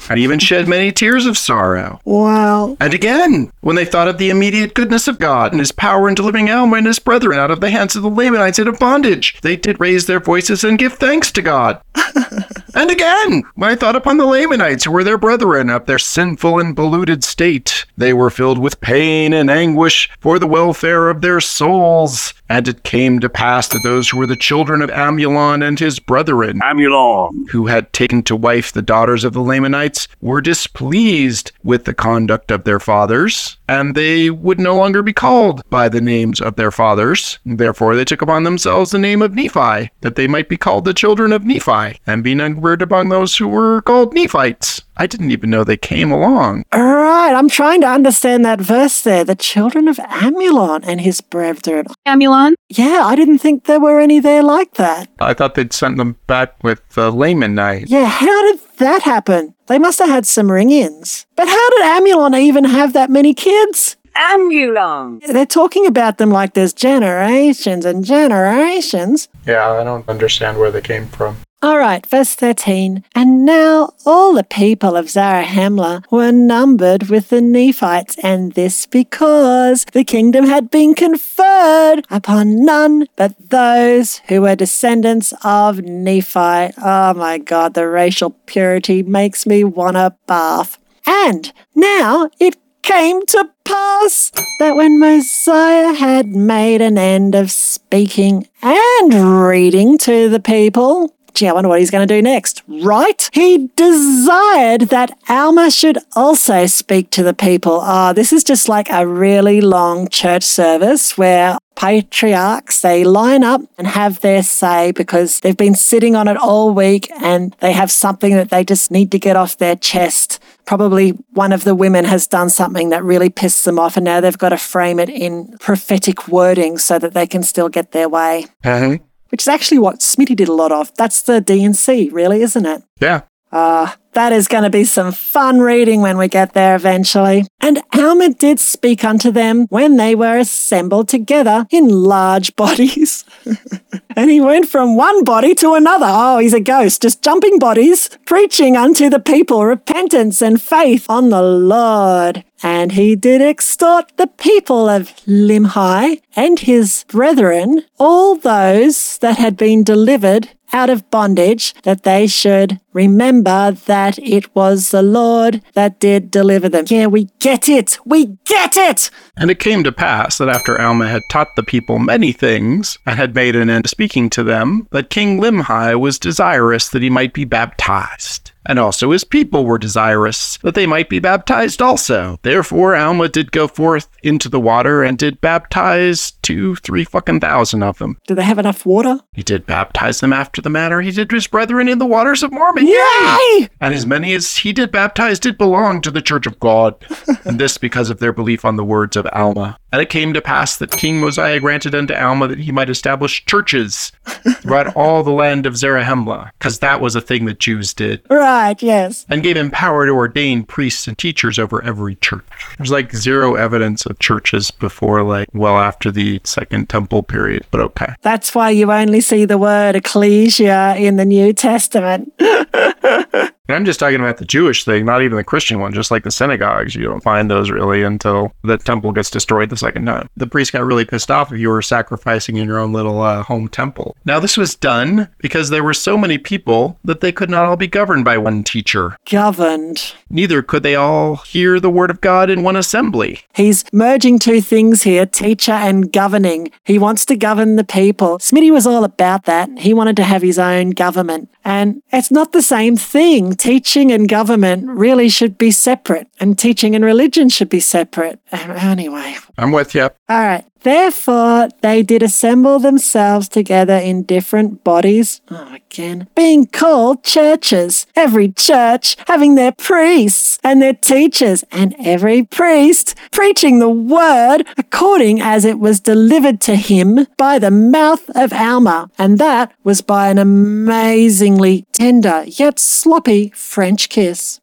and 0.09 0.19
even 0.19 0.39
shed 0.39 0.67
many 0.67 0.91
tears 0.91 1.25
of 1.25 1.37
sorrow. 1.37 1.99
Wow. 2.05 2.77
And 2.79 2.93
again, 2.93 3.51
when 3.61 3.75
they 3.75 3.85
thought 3.85 4.07
of 4.07 4.17
the 4.17 4.29
immediate 4.29 4.73
goodness 4.73 5.07
of 5.07 5.19
God 5.19 5.51
and 5.51 5.59
his 5.59 5.71
power 5.71 6.09
in 6.09 6.15
delivering 6.15 6.49
Alma 6.49 6.77
and 6.77 6.87
his 6.87 6.99
brethren 6.99 7.39
out 7.39 7.51
of 7.51 7.61
the 7.61 7.69
hands 7.69 7.95
of 7.95 8.03
the 8.03 8.09
Lamanites 8.09 8.59
of 8.59 8.79
bondage, 8.79 9.39
they 9.41 9.55
did 9.55 9.79
raise 9.79 10.05
their 10.05 10.19
voices 10.19 10.63
and 10.63 10.79
give 10.79 10.93
thanks 10.93 11.31
to 11.31 11.41
God. 11.41 11.81
and 12.75 12.89
again, 12.89 13.43
when 13.55 13.69
I 13.69 13.75
thought 13.75 13.95
upon 13.95 14.17
the 14.17 14.25
Lamanites 14.25 14.85
who 14.85 14.91
were 14.91 15.03
their 15.03 15.17
brethren 15.17 15.69
of 15.69 15.85
their 15.85 15.99
sinful 15.99 16.59
and 16.59 16.75
polluted 16.75 17.23
state, 17.23 17.85
they 17.97 18.13
were 18.13 18.29
filled 18.29 18.59
with 18.59 18.81
pain 18.81 19.33
and 19.33 19.49
anguish 19.49 20.09
for 20.19 20.39
the 20.39 20.47
welfare 20.47 21.09
of 21.09 21.21
their 21.21 21.39
souls. 21.39 22.33
And 22.49 22.67
it 22.67 22.83
came 22.83 23.19
to 23.19 23.29
pass 23.29 23.67
that 23.69 23.81
those 23.83 24.09
who 24.09 24.17
were 24.17 24.27
the 24.27 24.35
children 24.35 24.81
of 24.81 24.89
Amulon 24.89 25.52
and 25.61 25.79
his 25.79 25.99
brethren, 25.99 26.59
Amulon, 26.63 27.47
who 27.49 27.67
had 27.67 27.91
taken 27.93 28.23
to 28.23 28.35
wife 28.35 28.71
the 28.71 28.81
daughters 28.81 29.23
of 29.23 29.33
the 29.33 29.41
Lamanites, 29.41 30.07
were 30.21 30.41
displeased 30.41 31.51
with 31.63 31.85
the 31.85 31.93
conduct 31.93 32.49
of 32.49 32.63
their 32.63 32.79
fathers, 32.79 33.57
and 33.73 33.95
they 33.95 34.29
would 34.29 34.59
no 34.59 34.75
longer 34.75 35.01
be 35.01 35.13
called 35.13 35.67
by 35.69 35.89
the 35.89 35.99
names 35.99 36.39
of 36.39 36.55
their 36.55 36.69
fathers. 36.71 37.39
Therefore, 37.43 37.95
they 37.95 38.05
took 38.05 38.21
upon 38.21 38.43
themselves 38.43 38.91
the 38.91 38.99
name 38.99 39.23
of 39.23 39.33
Nephi, 39.33 39.89
that 40.01 40.15
they 40.15 40.27
might 40.27 40.47
be 40.47 40.57
called 40.57 40.85
the 40.85 40.93
children 40.93 41.33
of 41.33 41.43
Nephi, 41.43 41.99
and 42.05 42.23
be 42.23 42.35
numbered 42.35 42.83
among 42.83 43.09
those 43.09 43.35
who 43.35 43.47
were 43.47 43.81
called 43.81 44.13
Nephites. 44.13 44.81
I 44.95 45.07
didn't 45.07 45.31
even 45.31 45.49
know 45.49 45.63
they 45.63 45.77
came 45.77 46.11
along. 46.11 46.65
All 46.71 46.83
right, 46.83 47.33
I'm 47.33 47.49
trying 47.49 47.81
to 47.81 47.87
understand 47.87 48.45
that 48.45 48.61
verse 48.61 49.01
there. 49.01 49.23
The 49.23 49.35
children 49.35 49.87
of 49.87 49.99
Amulon 49.99 50.83
and 50.83 51.01
his 51.01 51.19
brethren. 51.19 51.87
Amulon? 52.05 52.53
Yeah, 52.69 53.01
I 53.03 53.15
didn't 53.15 53.39
think 53.39 53.63
there 53.63 53.79
were 53.79 53.99
any 53.99 54.19
there 54.19 54.43
like 54.43 54.75
that. 54.75 55.09
I 55.19 55.33
thought 55.33 55.55
they'd 55.55 55.73
sent 55.73 55.97
them 55.97 56.17
back 56.27 56.63
with 56.63 56.79
uh, 56.95 57.09
the 57.09 57.11
Lamanite. 57.11 57.85
Yeah, 57.87 58.05
how 58.05 58.51
did 58.51 58.59
that 58.77 59.03
happen? 59.03 59.55
They 59.67 59.79
must 59.79 59.99
have 59.99 60.09
had 60.09 60.25
some 60.25 60.51
ring 60.51 60.69
ins. 60.69 61.25
But 61.35 61.47
how 61.47 61.69
did 61.69 61.81
Amulon 61.83 62.35
even 62.35 62.63
have 62.65 62.93
that 62.93 63.09
many 63.09 63.33
kids? 63.33 63.97
Amulon. 64.15 65.19
They're 65.27 65.45
talking 65.45 65.87
about 65.87 66.17
them 66.17 66.29
like 66.29 66.53
there's 66.53 66.73
generations 66.73 67.85
and 67.85 68.05
generations. 68.05 69.27
Yeah, 69.47 69.69
I 69.71 69.83
don't 69.83 70.07
understand 70.07 70.59
where 70.59 70.71
they 70.71 70.81
came 70.81 71.07
from. 71.07 71.37
All 71.63 71.77
right, 71.77 72.05
verse 72.05 72.35
13. 72.35 73.05
And 73.15 73.45
now 73.45 73.93
all 74.05 74.33
the 74.33 74.43
people 74.43 74.97
of 74.97 75.05
Zarahemla 75.05 76.03
were 76.11 76.33
numbered 76.33 77.03
with 77.03 77.29
the 77.29 77.39
Nephites, 77.39 78.17
and 78.21 78.51
this 78.51 78.85
because 78.85 79.85
the 79.93 80.03
kingdom 80.03 80.43
had 80.45 80.69
been 80.69 80.93
conferred 80.93 82.05
upon 82.09 82.65
none 82.65 83.07
but 83.15 83.49
those 83.49 84.17
who 84.27 84.41
were 84.41 84.57
descendants 84.57 85.33
of 85.45 85.79
Nephi. 85.79 86.73
Oh 86.83 87.13
my 87.15 87.37
God, 87.37 87.75
the 87.75 87.87
racial 87.87 88.31
purity 88.45 89.01
makes 89.01 89.45
me 89.45 89.63
want 89.63 89.95
to 89.95 90.13
bath. 90.27 90.77
And 91.07 91.53
now 91.73 92.29
it 92.41 92.57
came 92.81 93.25
to 93.27 93.49
pass 93.63 94.33
that 94.59 94.75
when 94.75 94.99
Mosiah 94.99 95.93
had 95.93 96.27
made 96.27 96.81
an 96.81 96.97
end 96.97 97.35
of 97.35 97.51
speaking 97.51 98.49
and 98.61 99.13
reading 99.47 99.97
to 99.99 100.27
the 100.27 100.41
people, 100.41 101.15
Gee, 101.33 101.47
I 101.47 101.53
wonder 101.53 101.69
what 101.69 101.79
he's 101.79 101.91
going 101.91 102.07
to 102.07 102.13
do 102.13 102.21
next. 102.21 102.63
Right? 102.67 103.29
He 103.33 103.69
desired 103.75 104.81
that 104.89 105.17
Alma 105.29 105.71
should 105.71 105.97
also 106.15 106.65
speak 106.67 107.09
to 107.11 107.23
the 107.23 107.33
people. 107.33 107.79
Ah, 107.81 108.09
oh, 108.09 108.13
this 108.13 108.31
is 108.31 108.43
just 108.43 108.69
like 108.69 108.89
a 108.91 109.07
really 109.07 109.61
long 109.61 110.07
church 110.09 110.43
service 110.43 111.17
where 111.17 111.57
patriarchs 111.75 112.81
they 112.81 113.03
line 113.03 113.43
up 113.43 113.61
and 113.77 113.87
have 113.87 114.19
their 114.21 114.43
say 114.43 114.91
because 114.91 115.39
they've 115.39 115.57
been 115.57 115.73
sitting 115.73 116.15
on 116.15 116.27
it 116.27 116.37
all 116.37 116.71
week 116.73 117.09
and 117.21 117.55
they 117.61 117.71
have 117.71 117.91
something 117.91 118.35
that 118.35 118.49
they 118.51 118.63
just 118.63 118.91
need 118.91 119.11
to 119.11 119.17
get 119.17 119.35
off 119.35 119.57
their 119.57 119.75
chest 119.75 120.39
probably 120.65 121.09
one 121.31 121.51
of 121.51 121.63
the 121.63 121.75
women 121.75 122.05
has 122.05 122.27
done 122.27 122.49
something 122.49 122.89
that 122.89 123.03
really 123.03 123.29
pissed 123.29 123.65
them 123.65 123.79
off 123.79 123.97
and 123.97 124.05
now 124.05 124.21
they've 124.21 124.37
got 124.37 124.49
to 124.49 124.57
frame 124.57 124.99
it 124.99 125.09
in 125.09 125.57
prophetic 125.59 126.27
wording 126.27 126.77
so 126.77 126.99
that 126.99 127.13
they 127.13 127.25
can 127.25 127.41
still 127.41 127.69
get 127.69 127.91
their 127.91 128.07
way 128.07 128.45
Uh-huh. 128.63 128.97
Which 129.33 129.45
is 129.45 129.47
actually 129.47 129.79
what 129.79 129.99
Smitty 129.99 130.35
did 130.35 130.47
a 130.47 130.53
lot 130.53 130.71
of. 130.71 130.93
That's 130.93 131.23
the 131.23 131.41
D&C, 131.41 132.09
really, 132.11 132.43
isn't 132.43 132.67
it? 132.67 132.83
Yeah. 133.01 133.21
Ah, 133.51 133.97
that 134.13 134.31
is 134.31 134.47
going 134.47 134.63
to 134.63 134.69
be 134.69 134.83
some 134.83 135.11
fun 135.11 135.59
reading 135.59 136.01
when 136.01 136.17
we 136.17 136.27
get 136.27 136.53
there 136.53 136.75
eventually. 136.75 137.45
And 137.59 137.81
Alma 137.93 138.29
did 138.29 138.59
speak 138.59 139.03
unto 139.03 139.31
them 139.31 139.67
when 139.69 139.97
they 139.97 140.15
were 140.15 140.37
assembled 140.37 141.07
together 141.07 141.65
in 141.69 141.87
large 141.87 142.55
bodies. 142.57 143.25
and 144.15 144.29
he 144.29 144.39
went 144.41 144.67
from 144.67 144.95
one 144.95 145.23
body 145.23 145.55
to 145.55 145.73
another. 145.73 146.07
Oh, 146.09 146.39
he's 146.39 146.53
a 146.53 146.59
ghost, 146.59 147.01
just 147.01 147.23
jumping 147.23 147.59
bodies, 147.59 148.09
preaching 148.25 148.75
unto 148.75 149.09
the 149.09 149.19
people 149.19 149.65
repentance 149.65 150.41
and 150.41 150.61
faith 150.61 151.05
on 151.09 151.29
the 151.29 151.41
Lord. 151.41 152.43
And 152.61 152.93
he 152.93 153.15
did 153.15 153.41
extort 153.41 154.15
the 154.15 154.27
people 154.27 154.87
of 154.87 155.13
Limhi 155.27 156.21
and 156.35 156.59
his 156.59 157.03
brethren, 157.09 157.83
all 157.99 158.35
those 158.35 159.17
that 159.17 159.37
had 159.37 159.57
been 159.57 159.83
delivered 159.83 160.49
out 160.73 160.89
of 160.89 161.09
bondage, 161.11 161.73
that 161.83 162.03
they 162.03 162.27
should 162.27 162.79
remember 162.91 163.71
that 163.85 164.19
it 164.19 164.53
was 164.55 164.89
the 164.89 165.01
Lord 165.01 165.61
that 165.73 165.99
did 165.99 166.31
deliver 166.31 166.67
them. 166.67 166.85
Yeah, 166.87 167.07
we 167.07 167.29
get 167.39 167.69
it. 167.69 167.97
We 168.05 168.37
get 168.45 168.75
it. 168.75 169.09
And 169.37 169.49
it 169.49 169.59
came 169.59 169.83
to 169.83 169.91
pass 169.91 170.37
that 170.37 170.49
after 170.49 170.79
Alma 170.79 171.07
had 171.07 171.21
taught 171.31 171.55
the 171.55 171.63
people 171.63 171.99
many 171.99 172.31
things, 172.31 172.97
and 173.05 173.17
had 173.17 173.35
made 173.35 173.55
an 173.55 173.69
end 173.69 173.85
of 173.85 173.89
speaking 173.89 174.29
to 174.31 174.43
them, 174.43 174.87
that 174.91 175.09
King 175.09 175.39
Limhi 175.39 175.99
was 175.99 176.17
desirous 176.17 176.89
that 176.89 177.01
he 177.01 177.09
might 177.09 177.33
be 177.33 177.45
baptized. 177.45 178.51
And 178.65 178.79
also 178.79 179.11
his 179.11 179.23
people 179.23 179.65
were 179.65 179.77
desirous 179.77 180.57
that 180.57 180.75
they 180.75 180.85
might 180.85 181.09
be 181.09 181.19
baptized 181.19 181.81
also. 181.81 182.39
Therefore 182.43 182.95
Alma 182.95 183.27
did 183.29 183.51
go 183.51 183.67
forth 183.67 184.07
into 184.23 184.49
the 184.49 184.59
water 184.59 185.03
and 185.03 185.17
did 185.17 185.41
baptize 185.41 186.31
two, 186.41 186.75
three 186.77 187.03
fucking 187.03 187.39
thousand 187.41 187.83
of 187.83 187.97
them. 187.97 188.17
Do 188.27 188.35
they 188.35 188.43
have 188.43 188.59
enough 188.59 188.85
water? 188.85 189.19
He 189.33 189.43
did 189.43 189.65
baptize 189.65 190.19
them 190.19 190.33
after 190.33 190.61
the 190.61 190.69
manner 190.69 191.01
he 191.01 191.11
did 191.11 191.31
his 191.31 191.47
brethren 191.47 191.87
in 191.87 191.99
the 191.99 192.05
waters 192.05 192.43
of 192.43 192.51
Mormon. 192.51 192.87
Yay! 192.87 193.69
And 193.81 193.93
as 193.93 194.05
many 194.05 194.33
as 194.33 194.57
he 194.57 194.71
did 194.71 194.91
baptize 194.91 195.39
did 195.39 195.57
belong 195.57 196.01
to 196.01 196.11
the 196.11 196.21
church 196.21 196.45
of 196.45 196.59
God, 196.59 196.95
and 197.45 197.59
this 197.59 197.77
because 197.77 198.09
of 198.09 198.19
their 198.19 198.33
belief 198.33 198.63
on 198.65 198.75
the 198.75 198.83
words 198.83 199.15
of 199.15 199.27
Alma. 199.33 199.77
And 199.93 200.01
it 200.01 200.09
came 200.09 200.33
to 200.33 200.41
pass 200.41 200.75
that 200.77 200.89
King 200.91 201.21
Mosiah 201.21 201.59
granted 201.59 201.93
unto 201.93 202.15
Alma 202.15 202.47
that 202.47 202.57
he 202.57 202.71
might 202.71 202.89
establish 202.89 203.45
churches 203.45 204.11
throughout 204.57 204.95
all 204.95 205.21
the 205.21 205.29
land 205.31 205.67
of 205.67 205.75
Zarahemla, 205.75 206.49
because 206.57 206.79
that 206.79 206.99
was 206.99 207.15
a 207.15 207.21
thing 207.21 207.45
that 207.45 207.59
Jews 207.59 207.93
did, 207.93 208.23
Right, 208.27 208.81
yes. 208.81 209.25
and 209.29 209.43
gave 209.43 209.55
him 209.55 209.69
power 209.69 210.07
to 210.07 210.11
ordain 210.11 210.63
priests 210.63 211.07
and 211.07 211.15
teachers 211.15 211.59
over 211.59 211.79
every 211.83 212.15
church. 212.15 212.43
There's 212.77 212.89
like 212.89 213.15
zero 213.15 213.53
evidence 213.53 214.05
of 214.07 214.17
churches 214.17 214.71
before, 214.71 215.21
like, 215.21 215.47
well 215.53 215.77
after 215.77 216.09
the 216.09 216.41
Second 216.43 216.89
Temple 216.89 217.21
period, 217.21 217.65
but 217.69 217.79
okay. 217.79 218.15
That's 218.23 218.55
why 218.55 218.71
you 218.71 218.91
only 218.91 219.21
see 219.21 219.45
the 219.45 219.59
word 219.59 219.95
ecclesia 219.95 220.95
in 220.97 221.17
the 221.17 221.25
New 221.25 221.53
Testament. 221.53 222.33
And 223.69 223.77
I'm 223.77 223.85
just 223.85 223.97
talking 223.97 224.19
about 224.19 224.39
the 224.39 224.45
Jewish 224.45 224.83
thing, 224.83 225.05
not 225.05 225.21
even 225.21 225.37
the 225.37 225.43
Christian 225.43 225.79
one, 225.79 225.93
just 225.93 226.11
like 226.11 226.25
the 226.25 226.31
synagogues. 226.31 226.95
You 226.95 227.05
don't 227.05 227.23
find 227.23 227.49
those 227.49 227.71
really 227.71 228.03
until 228.03 228.51
the 228.63 228.77
temple 228.77 229.13
gets 229.13 229.29
destroyed 229.29 229.69
the 229.69 229.77
second 229.77 230.05
time. 230.05 230.27
The 230.35 230.47
priest 230.47 230.73
got 230.73 230.83
really 230.83 231.05
pissed 231.05 231.31
off 231.31 231.49
if 231.49 231.59
you 231.59 231.69
were 231.69 231.81
sacrificing 231.81 232.57
in 232.57 232.67
your 232.67 232.77
own 232.77 232.91
little 232.91 233.21
uh, 233.21 233.41
home 233.41 233.69
temple. 233.69 234.17
Now, 234.25 234.41
this 234.41 234.57
was 234.57 234.75
done 234.75 235.29
because 235.37 235.69
there 235.69 235.83
were 235.83 235.93
so 235.93 236.17
many 236.17 236.37
people 236.37 236.99
that 237.05 237.21
they 237.21 237.31
could 237.31 237.49
not 237.49 237.63
all 237.63 237.77
be 237.77 237.87
governed 237.87 238.25
by 238.25 238.37
one 238.37 238.65
teacher. 238.65 239.15
Governed. 239.31 240.13
Neither 240.29 240.61
could 240.61 240.83
they 240.83 240.95
all 240.95 241.37
hear 241.37 241.79
the 241.79 241.89
word 241.89 242.09
of 242.09 242.19
God 242.19 242.49
in 242.49 242.63
one 242.63 242.75
assembly. 242.75 243.39
He's 243.55 243.85
merging 243.93 244.39
two 244.39 244.59
things 244.59 245.03
here 245.03 245.25
teacher 245.25 245.71
and 245.71 246.11
governing. 246.11 246.69
He 246.83 246.99
wants 246.99 247.25
to 247.27 247.37
govern 247.37 247.77
the 247.77 247.85
people. 247.85 248.39
Smitty 248.39 248.73
was 248.73 248.85
all 248.85 249.05
about 249.05 249.45
that. 249.45 249.69
He 249.79 249.93
wanted 249.93 250.17
to 250.17 250.23
have 250.23 250.41
his 250.41 250.59
own 250.59 250.89
government. 250.89 251.49
And 251.63 252.01
it's 252.11 252.29
not 252.29 252.51
the 252.51 252.61
same 252.61 252.97
thing. 252.97 253.52
Teaching 253.57 254.11
and 254.11 254.27
government 254.29 254.87
really 254.87 255.29
should 255.29 255.57
be 255.57 255.71
separate, 255.71 256.27
and 256.39 256.57
teaching 256.57 256.95
and 256.95 257.03
religion 257.03 257.49
should 257.49 257.69
be 257.69 257.79
separate. 257.79 258.39
Anyway. 258.53 259.35
I'm 259.57 259.71
with 259.71 259.95
you. 259.95 260.03
All 260.03 260.41
right. 260.41 260.65
Therefore, 260.81 261.69
they 261.81 262.03
did 262.03 262.21
assemble 262.21 262.77
themselves 262.77 263.47
together 263.47 263.95
in 263.95 264.23
different 264.23 264.83
bodies. 264.83 265.39
Oh, 265.49 265.73
again. 265.73 266.27
Being 266.35 266.67
called 266.67 267.23
churches. 267.23 268.05
Every 268.15 268.51
church 268.51 269.15
having 269.27 269.55
their 269.55 269.71
priests 269.71 270.59
and 270.63 270.81
their 270.81 270.93
teachers, 270.93 271.63
and 271.71 271.95
every 271.99 272.43
priest 272.43 273.15
preaching 273.31 273.79
the 273.79 273.89
word 273.89 274.63
according 274.77 275.41
as 275.41 275.63
it 275.63 275.79
was 275.79 275.99
delivered 275.99 276.59
to 276.61 276.75
him 276.75 277.27
by 277.37 277.59
the 277.59 277.71
mouth 277.71 278.29
of 278.35 278.51
Alma. 278.51 279.09
And 279.17 279.39
that 279.39 279.73
was 279.83 280.01
by 280.01 280.29
an 280.29 280.37
amazingly 280.37 281.85
tender 281.93 282.43
yet 282.45 282.77
sloppy 282.77 283.51
French 283.55 284.09
kiss. 284.09 284.59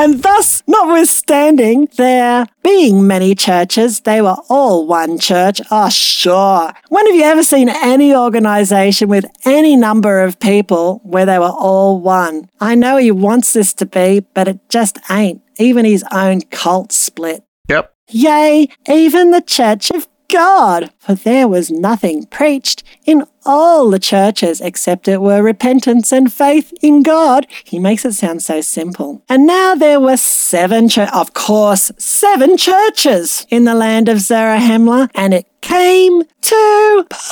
And 0.00 0.22
thus, 0.22 0.62
notwithstanding 0.66 1.88
there 1.96 2.46
being 2.62 3.06
many 3.06 3.34
churches, 3.34 4.00
they 4.00 4.22
were 4.22 4.36
all 4.48 4.86
one 4.86 5.18
church. 5.18 5.60
Oh, 5.70 5.90
sure. 5.90 6.72
When 6.88 7.06
have 7.06 7.14
you 7.14 7.24
ever 7.24 7.42
seen 7.42 7.68
any 7.68 8.14
organization 8.14 9.10
with 9.10 9.26
any 9.44 9.76
number 9.76 10.20
of 10.22 10.40
people 10.40 11.02
where 11.04 11.26
they 11.26 11.38
were 11.38 11.50
all 11.50 12.00
one? 12.00 12.48
I 12.60 12.76
know 12.76 12.96
he 12.96 13.10
wants 13.10 13.52
this 13.52 13.74
to 13.74 13.84
be, 13.84 14.20
but 14.32 14.48
it 14.48 14.58
just 14.70 14.98
ain't. 15.10 15.42
Even 15.58 15.84
his 15.84 16.02
own 16.10 16.40
cult 16.42 16.92
split. 16.92 17.44
Yep. 17.68 17.94
Yea, 18.08 18.68
even 18.88 19.32
the 19.32 19.42
church 19.42 19.90
of 19.90 20.08
God, 20.30 20.90
for 20.98 21.14
there 21.14 21.48
was 21.48 21.70
nothing 21.70 22.26
preached 22.26 22.82
in 23.04 23.24
all 23.44 23.90
the 23.90 23.98
churches 23.98 24.60
except 24.60 25.08
it 25.08 25.20
were 25.20 25.42
repentance 25.42 26.12
and 26.12 26.32
faith 26.32 26.72
in 26.82 27.02
God. 27.02 27.46
He 27.64 27.78
makes 27.78 28.04
it 28.04 28.12
sound 28.12 28.42
so 28.42 28.60
simple. 28.60 29.22
And 29.28 29.46
now 29.46 29.74
there 29.74 30.00
were 30.00 30.16
seven, 30.16 30.88
ch- 30.88 30.98
of 30.98 31.34
course, 31.34 31.90
seven 31.98 32.56
churches 32.56 33.46
in 33.50 33.64
the 33.64 33.74
land 33.74 34.08
of 34.08 34.18
Zarahemla, 34.18 35.10
and 35.14 35.34
it 35.34 35.46
came 35.60 36.22
to 36.22 37.06
pass 37.10 37.30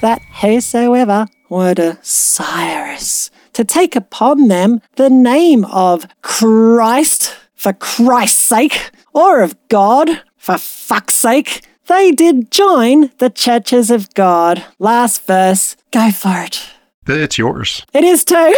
that 0.00 0.20
whosoever 0.40 1.26
were 1.48 1.98
Cyrus 2.02 3.30
to 3.54 3.64
take 3.64 3.96
upon 3.96 4.48
them 4.48 4.80
the 4.96 5.10
name 5.10 5.64
of 5.64 6.06
Christ 6.22 7.34
for 7.54 7.72
Christ's 7.72 8.38
sake, 8.38 8.90
or 9.12 9.42
of 9.42 9.56
God 9.68 10.22
for 10.48 10.56
fuck's 10.56 11.14
sake, 11.14 11.60
they 11.88 12.10
did 12.10 12.50
join 12.50 13.10
the 13.18 13.28
churches 13.28 13.90
of 13.90 14.14
God. 14.14 14.64
Last 14.78 15.26
verse. 15.26 15.76
Go 15.92 16.10
for 16.10 16.40
it. 16.40 16.70
It's 17.08 17.38
yours. 17.38 17.84
It 17.92 18.04
is 18.04 18.24
too. 18.24 18.54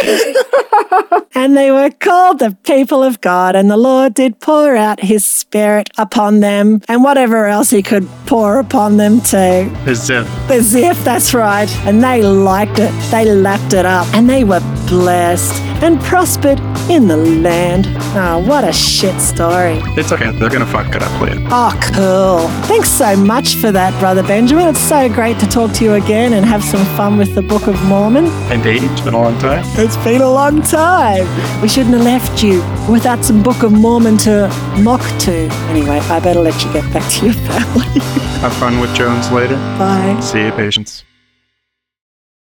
and 1.35 1.55
they 1.55 1.71
were 1.71 1.89
called 1.89 2.39
the 2.39 2.57
people 2.63 3.03
of 3.03 3.21
God, 3.21 3.55
and 3.55 3.69
the 3.69 3.77
Lord 3.77 4.13
did 4.13 4.39
pour 4.39 4.75
out 4.75 4.99
his 4.99 5.25
spirit 5.25 5.89
upon 5.97 6.39
them 6.39 6.81
and 6.87 7.03
whatever 7.03 7.45
else 7.47 7.69
he 7.69 7.81
could 7.81 8.07
pour 8.25 8.59
upon 8.59 8.97
them 8.97 9.21
too. 9.21 9.71
The 9.85 9.95
zip. 9.95 10.27
The 10.47 10.61
zip, 10.61 10.97
that's 10.97 11.33
right. 11.33 11.69
And 11.85 12.03
they 12.03 12.21
liked 12.21 12.79
it. 12.79 12.91
They 13.11 13.25
lapped 13.25 13.73
it 13.73 13.85
up. 13.85 14.07
And 14.13 14.29
they 14.29 14.43
were 14.43 14.59
blessed 14.87 15.61
and 15.81 15.99
prospered 16.01 16.59
in 16.89 17.07
the 17.07 17.17
land. 17.17 17.87
Oh, 18.15 18.43
what 18.47 18.63
a 18.63 18.73
shit 18.73 19.19
story. 19.19 19.79
It's 19.97 20.11
okay. 20.11 20.31
They're 20.31 20.49
going 20.49 20.65
to 20.65 20.71
fuck 20.71 20.93
it 20.95 21.01
up 21.01 21.21
later. 21.21 21.41
Oh, 21.49 21.73
cool. 21.93 22.47
Thanks 22.67 22.89
so 22.89 23.15
much 23.15 23.55
for 23.55 23.71
that, 23.71 23.97
Brother 23.99 24.23
Benjamin. 24.23 24.67
It's 24.67 24.79
so 24.79 25.09
great 25.09 25.39
to 25.39 25.47
talk 25.47 25.71
to 25.73 25.83
you 25.83 25.93
again 25.93 26.33
and 26.33 26.45
have 26.45 26.63
some 26.63 26.85
fun 26.97 27.17
with 27.17 27.33
the 27.35 27.41
Book 27.41 27.67
of 27.67 27.81
Mormon. 27.85 28.25
Indeed, 28.49 28.83
it's 28.83 29.01
been 29.01 29.13
a 29.13 29.21
long 29.21 29.37
time. 29.39 29.63
It's 29.77 29.97
been 29.97 30.21
a 30.21 30.29
long 30.29 30.61
time. 30.61 31.25
We 31.61 31.67
shouldn't 31.67 31.95
have 31.95 32.03
left 32.03 32.41
you 32.43 32.61
without 32.91 33.23
some 33.23 33.43
Book 33.43 33.63
of 33.63 33.71
Mormon 33.71 34.17
to 34.19 34.47
mock 34.79 35.01
to. 35.21 35.49
Anyway, 35.69 35.99
I 35.99 36.19
better 36.19 36.41
let 36.41 36.63
you 36.63 36.71
get 36.73 36.91
back 36.93 37.09
to 37.13 37.25
your 37.25 37.35
family. 37.35 37.99
Have 38.41 38.53
fun 38.53 38.79
with 38.79 38.93
Jones 38.95 39.31
later. 39.31 39.55
Bye. 39.77 40.19
See 40.21 40.45
you, 40.45 40.51
patience. 40.51 41.03